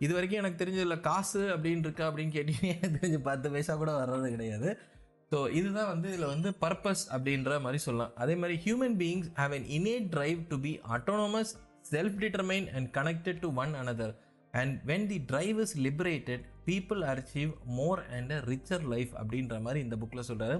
இது 0.00 0.12
வரைக்கும் 0.14 0.40
எனக்கு 0.42 0.60
தெரிஞ்சதில்ல 0.64 1.00
காசு 1.00 1.42
அப்படின்னு 1.54 1.86
இருக்கா 1.88 2.04
அப்படின்னு 2.10 2.34
கேட்டிங்கன்னா 2.36 2.72
எனக்கு 2.74 2.98
தெரிஞ்சு 2.98 3.20
பத்து 3.30 3.50
பைசா 3.50 3.74
கூட 3.74 3.92
வர்றது 4.00 4.30
கிடையாது. 4.30 4.70
ஸோ 5.34 5.38
இதுதான் 5.58 5.88
வந்து 5.92 6.08
இதில் 6.12 6.32
வந்து 6.32 6.48
பர்பஸ் 6.64 7.04
அப்படின்ற 7.14 7.60
மாதிரி 7.60 7.78
சொல்லலாம். 7.84 8.12
அதே 8.22 8.34
மாதிரி 8.34 8.56
human 8.64 8.96
beings 9.00 9.30
have 9.40 9.54
an 9.58 9.66
innate 9.78 10.06
drive 10.16 10.40
to 10.52 10.56
be 10.66 10.72
autonomous 10.96 11.52
self 11.92 12.18
determine 12.24 12.66
and 12.76 12.88
connected 12.98 13.40
to 13.44 13.48
one 13.62 13.72
another 13.74 14.14
and 14.54 14.74
when 14.90 15.06
the 15.06 15.18
drive 15.32 15.56
is 15.64 15.74
liberated 15.78 16.44
people 16.64 17.00
achieve 17.12 17.52
more 17.80 18.02
and 18.10 18.32
a 18.32 18.40
richer 18.52 18.84
life 18.94 19.12
அப்படின்ற 19.22 19.60
மாதிரி 19.60 19.80
இந்த 19.80 19.96
புக்கில் 20.02 20.28
சொல்கிறாரு 20.28 20.58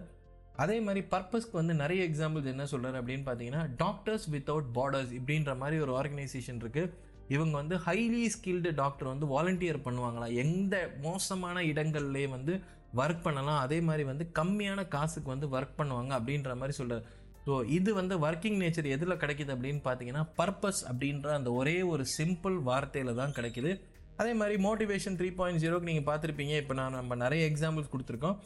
அதே 0.57 0.81
மாதிரி 0.81 1.01
பர்பஸ்க்கு 1.11 1.53
வந்து 1.53 1.75
நிறைய 1.75 2.03
எக்ஸாம்பிள்ஸ் 2.09 2.51
என்ன 2.53 2.65
சொல்கிறாரு 2.65 2.97
அப்படின்னு 3.01 3.27
பார்த்தீங்கன்னா 3.29 3.63
டாக்டர்ஸ் 3.77 4.27
வித்தவுட் 4.31 4.69
பார்டர்ஸ் 4.75 5.13
இப்படின்ற 5.21 5.57
மாதிரி 5.57 5.79
ஒரு 5.79 5.93
ஆர்கனைசேஷன் 6.01 6.61
இருக்குது 6.65 6.93
இவங்க 7.29 7.55
வந்து 7.57 7.77
ஹைலி 7.87 8.25
ஸ்கில்டு 8.35 8.71
டாக்டர் 8.75 9.11
வந்து 9.13 9.27
வாலண்டியர் 9.27 9.85
பண்ணுவாங்களா? 9.85 10.27
எந்த 10.35 10.75
மோசமான 11.03 11.63
இடங்கள்லேயே 11.63 12.29
வந்து 12.29 12.55
ஒர்க் 13.01 13.25
பண்ணலாம். 13.27 13.61
அதே 13.65 13.79
மாதிரி 13.89 14.05
வந்து 14.13 14.25
கம்மியான 14.39 14.81
காசுக்கு 14.95 15.29
வந்து 15.35 15.47
ஒர்க் 15.57 15.79
பண்ணுவாங்க 15.81 16.13
அப்படின்ற 16.19 16.55
மாதிரி 16.61 16.77
சொல்கிறார் 16.81 17.05
ஸோ 17.47 17.55
இது 17.77 17.91
வந்து 18.01 18.15
ஒர்க்கிங் 18.27 18.59
நேச்சர் 18.63 18.87
எதில் 18.97 19.21
கிடைக்குது 19.23 19.53
அப்படின்னு 19.55 19.81
பார்த்தீங்கன்னா 19.87 20.23
பர்பஸ் 20.39 20.83
அப்படின்ற 20.91 21.31
அந்த 21.39 21.51
ஒரே 21.61 21.77
ஒரு 21.93 22.05
சிம்பிள் 22.19 22.57
வார்த்தையில் 22.69 23.19
தான் 23.21 23.35
கிடைக்குது. 23.39 23.73
அதே 24.21 24.33
மாதிரி 24.41 24.57
மோட்டிவேஷன் 24.67 25.17
த்ரீ 25.21 25.29
பாயிண்ட் 25.39 25.63
ஜீரோக்கு 25.63 25.89
நீங்கள் 25.91 26.09
பார்த்துருப்பீங்க. 26.11 26.55
இப்போ 26.63 26.75
நான் 26.81 26.97
நம்ம 26.99 27.17
நிறைய 27.25 27.43
எக்ஸாம்பிள்ஸ் 27.51 27.91
கொடுத்துருக்கோம். 27.95 28.37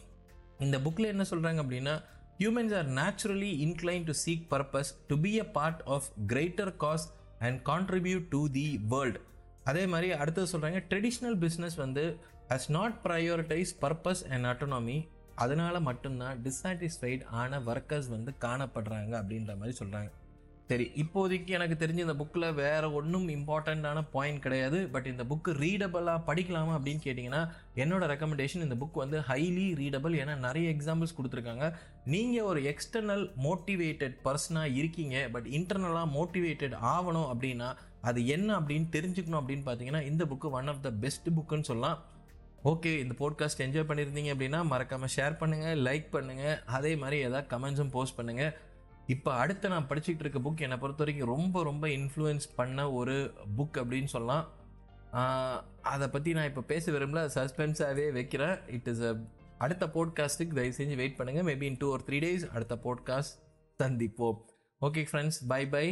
இந்த 0.66 0.76
புக்கில் 0.86 1.12
என்ன 1.14 1.26
சொல்கிறாங்க 1.32 1.60
அப்படின்னா 1.64 1.94
humans 2.40 2.74
are 2.78 2.88
naturally 2.98 3.50
incline 3.66 4.06
to 4.08 4.14
seek 4.24 4.44
purpose 4.54 4.90
to 5.10 5.16
be 5.26 5.32
a 5.44 5.46
part 5.58 5.82
of 5.96 6.08
greater 6.32 6.72
cause 6.84 7.04
and 7.46 7.58
contribute 7.70 8.26
to 8.34 8.40
the 8.56 8.66
world 8.94 9.20
அதே 9.70 9.84
மாதிரி 9.92 10.08
அடுத்தது 10.22 10.52
சொல்கிறாங்க 10.52 10.80
ட்ரெடிஷ்னல் 10.90 11.38
பிஸ்னஸ் 11.44 11.78
வந்து 11.84 12.04
has 12.50 12.68
not 12.76 12.94
prioritise 13.04 13.72
purpose 13.80 14.22
and 14.34 14.46
autonomy 14.50 14.98
அதனால் 15.34 15.86
மட்டும்தான் 15.88 16.38
டிஸாட்டிஸ்ஃபைட் 16.46 17.24
ஆன 17.40 17.58
ஒர்க்கர்ஸ் 17.70 18.08
வந்து 18.14 18.30
காணப்படுறாங்க 18.44 19.12
அப்படின்ற 19.20 19.52
மாதிரி 19.58 19.74
சொல்கிறாங்க 19.80 20.10
சரி 20.70 20.86
இப்போதைக்கு 21.02 21.50
எனக்கு 21.56 21.76
தெரிஞ்ச 21.82 22.00
இந்த 22.04 22.14
புக்கில் 22.20 22.46
வேறு 22.54 22.88
ஒன்றும் 22.98 23.28
இம்பார்ட்டண்ட்டான 23.28 23.98
பாயிண்ட் 24.14 24.42
கிடையாது. 24.46 24.78
பட் 24.94 25.06
இந்த 25.12 25.24
புக்கு 25.30 25.50
ரீடபிளாக 25.62 26.24
படிக்கலாமா 26.26 26.72
அப்படின்னு 26.78 27.04
கேட்டிங்கன்னா 27.06 27.42
என்னோடய 27.82 28.10
ரெக்கமெண்டேஷன் 28.12 28.64
இந்த 28.66 28.76
புக் 28.82 28.98
வந்து 29.02 29.20
ஹைலி 29.28 29.68
ரீடபிள் 29.82 30.16
ஏன்னா 30.22 30.34
நிறைய 30.46 30.74
எக்ஸாம்பிள்ஸ் 30.74 31.16
கொடுத்துருக்காங்க. 31.18 31.68
நீங்கள் 32.14 32.48
ஒரு 32.50 32.62
எக்ஸ்டர்னல் 32.72 33.24
மோட்டிவேட்டட் 33.46 34.18
பர்சனாக 34.26 34.74
இருக்கீங்க 34.80 35.16
பட் 35.36 35.48
இன்டர்னலாக 35.58 36.12
மோட்டிவேட்டட் 36.18 36.76
ஆகணும் 36.94 37.30
அப்படின்னா 37.32 37.70
அது 38.10 38.20
என்ன 38.36 38.58
அப்படின்னு 38.60 38.88
தெரிஞ்சுக்கணும் 38.98 39.40
அப்படின்னு 39.42 39.66
பார்த்தீங்கன்னா 39.70 40.02
இந்த 40.12 40.24
book 40.24 40.50
one 40.60 40.70
of 40.74 40.84
the 40.88 40.90
best 41.04 41.28
புக்குன்னு 41.38 41.70
சொல்லலாம். 41.72 41.98
ஓகே 42.64 42.92
இந்த 42.98 43.14
போட்காஸ்ட் 43.18 43.62
என்ஜாய் 43.64 43.88
பண்ணியிருந்தீங்க 43.88 44.30
அப்படின்னா 44.34 44.60
மறக்காமல் 44.64 45.12
ஷேர் 45.16 45.34
பண்ணுங்கள் 45.40 45.82
லைக் 45.88 46.08
பண்ணுங்கள் 46.12 46.56
அதே 46.76 46.96
மாதிரி 46.96 47.18
ஏதாவது 47.26 47.46
கமெண்ட்ஸும் 47.52 47.92
போஸ்ட் 47.96 48.18
பண்ணுங்கள் 48.18 48.52
இப்போ 49.06 49.30
அடுத்து 49.32 49.68
நான் 49.68 49.86
படிச்சுக்கிட்டு 49.90 50.24
இருக்க 50.26 50.40
புக் 50.46 50.64
என்னை 50.66 50.78
பொறுத்த 50.78 51.02
வரைக்கும் 51.04 51.30
ரொம்ப 51.34 51.62
ரொம்ப 51.62 51.86
இன்ஃப்ளூயன்ஸ் 51.88 52.46
பண்ண 52.56 52.92
ஒரு 52.92 53.14
புக் 53.58 53.78
அப்படின்னு 53.82 54.10
சொல்லலாம். 54.14 54.44
அதை 55.80 56.08
பற்றி 56.08 56.32
நான் 56.32 56.44
இப்போ 56.44 56.62
பேச 56.62 56.92
விரும்பல. 56.92 57.22
சஸ்பென்ஸாகவே 57.36 58.12
வைக்கிறேன். 58.12 58.56
இட் 58.66 58.88
இஸ் 58.88 59.02
அ 59.10 59.12
அடுத்த 59.58 59.86
போட்காஸ்ட்டுக்கு 59.94 60.58
தயவு 60.58 60.74
செஞ்சு 60.80 60.96
வெயிட் 60.96 61.18
பண்ணுங்கள் 61.20 61.46
மேபி 61.50 61.62
இன் 61.62 61.76
டூ 61.76 61.88
ஒரு 61.94 62.04
த்ரீ 62.08 62.18
டேஸ் 62.24 62.44
அடுத்த 62.54 62.76
போட்காஸ்ட் 62.86 63.36
சந்திப்போம். 63.80 64.38
Okay 64.80 65.04
friends 65.10 65.40
bye 65.52 65.62
bye 65.66 65.86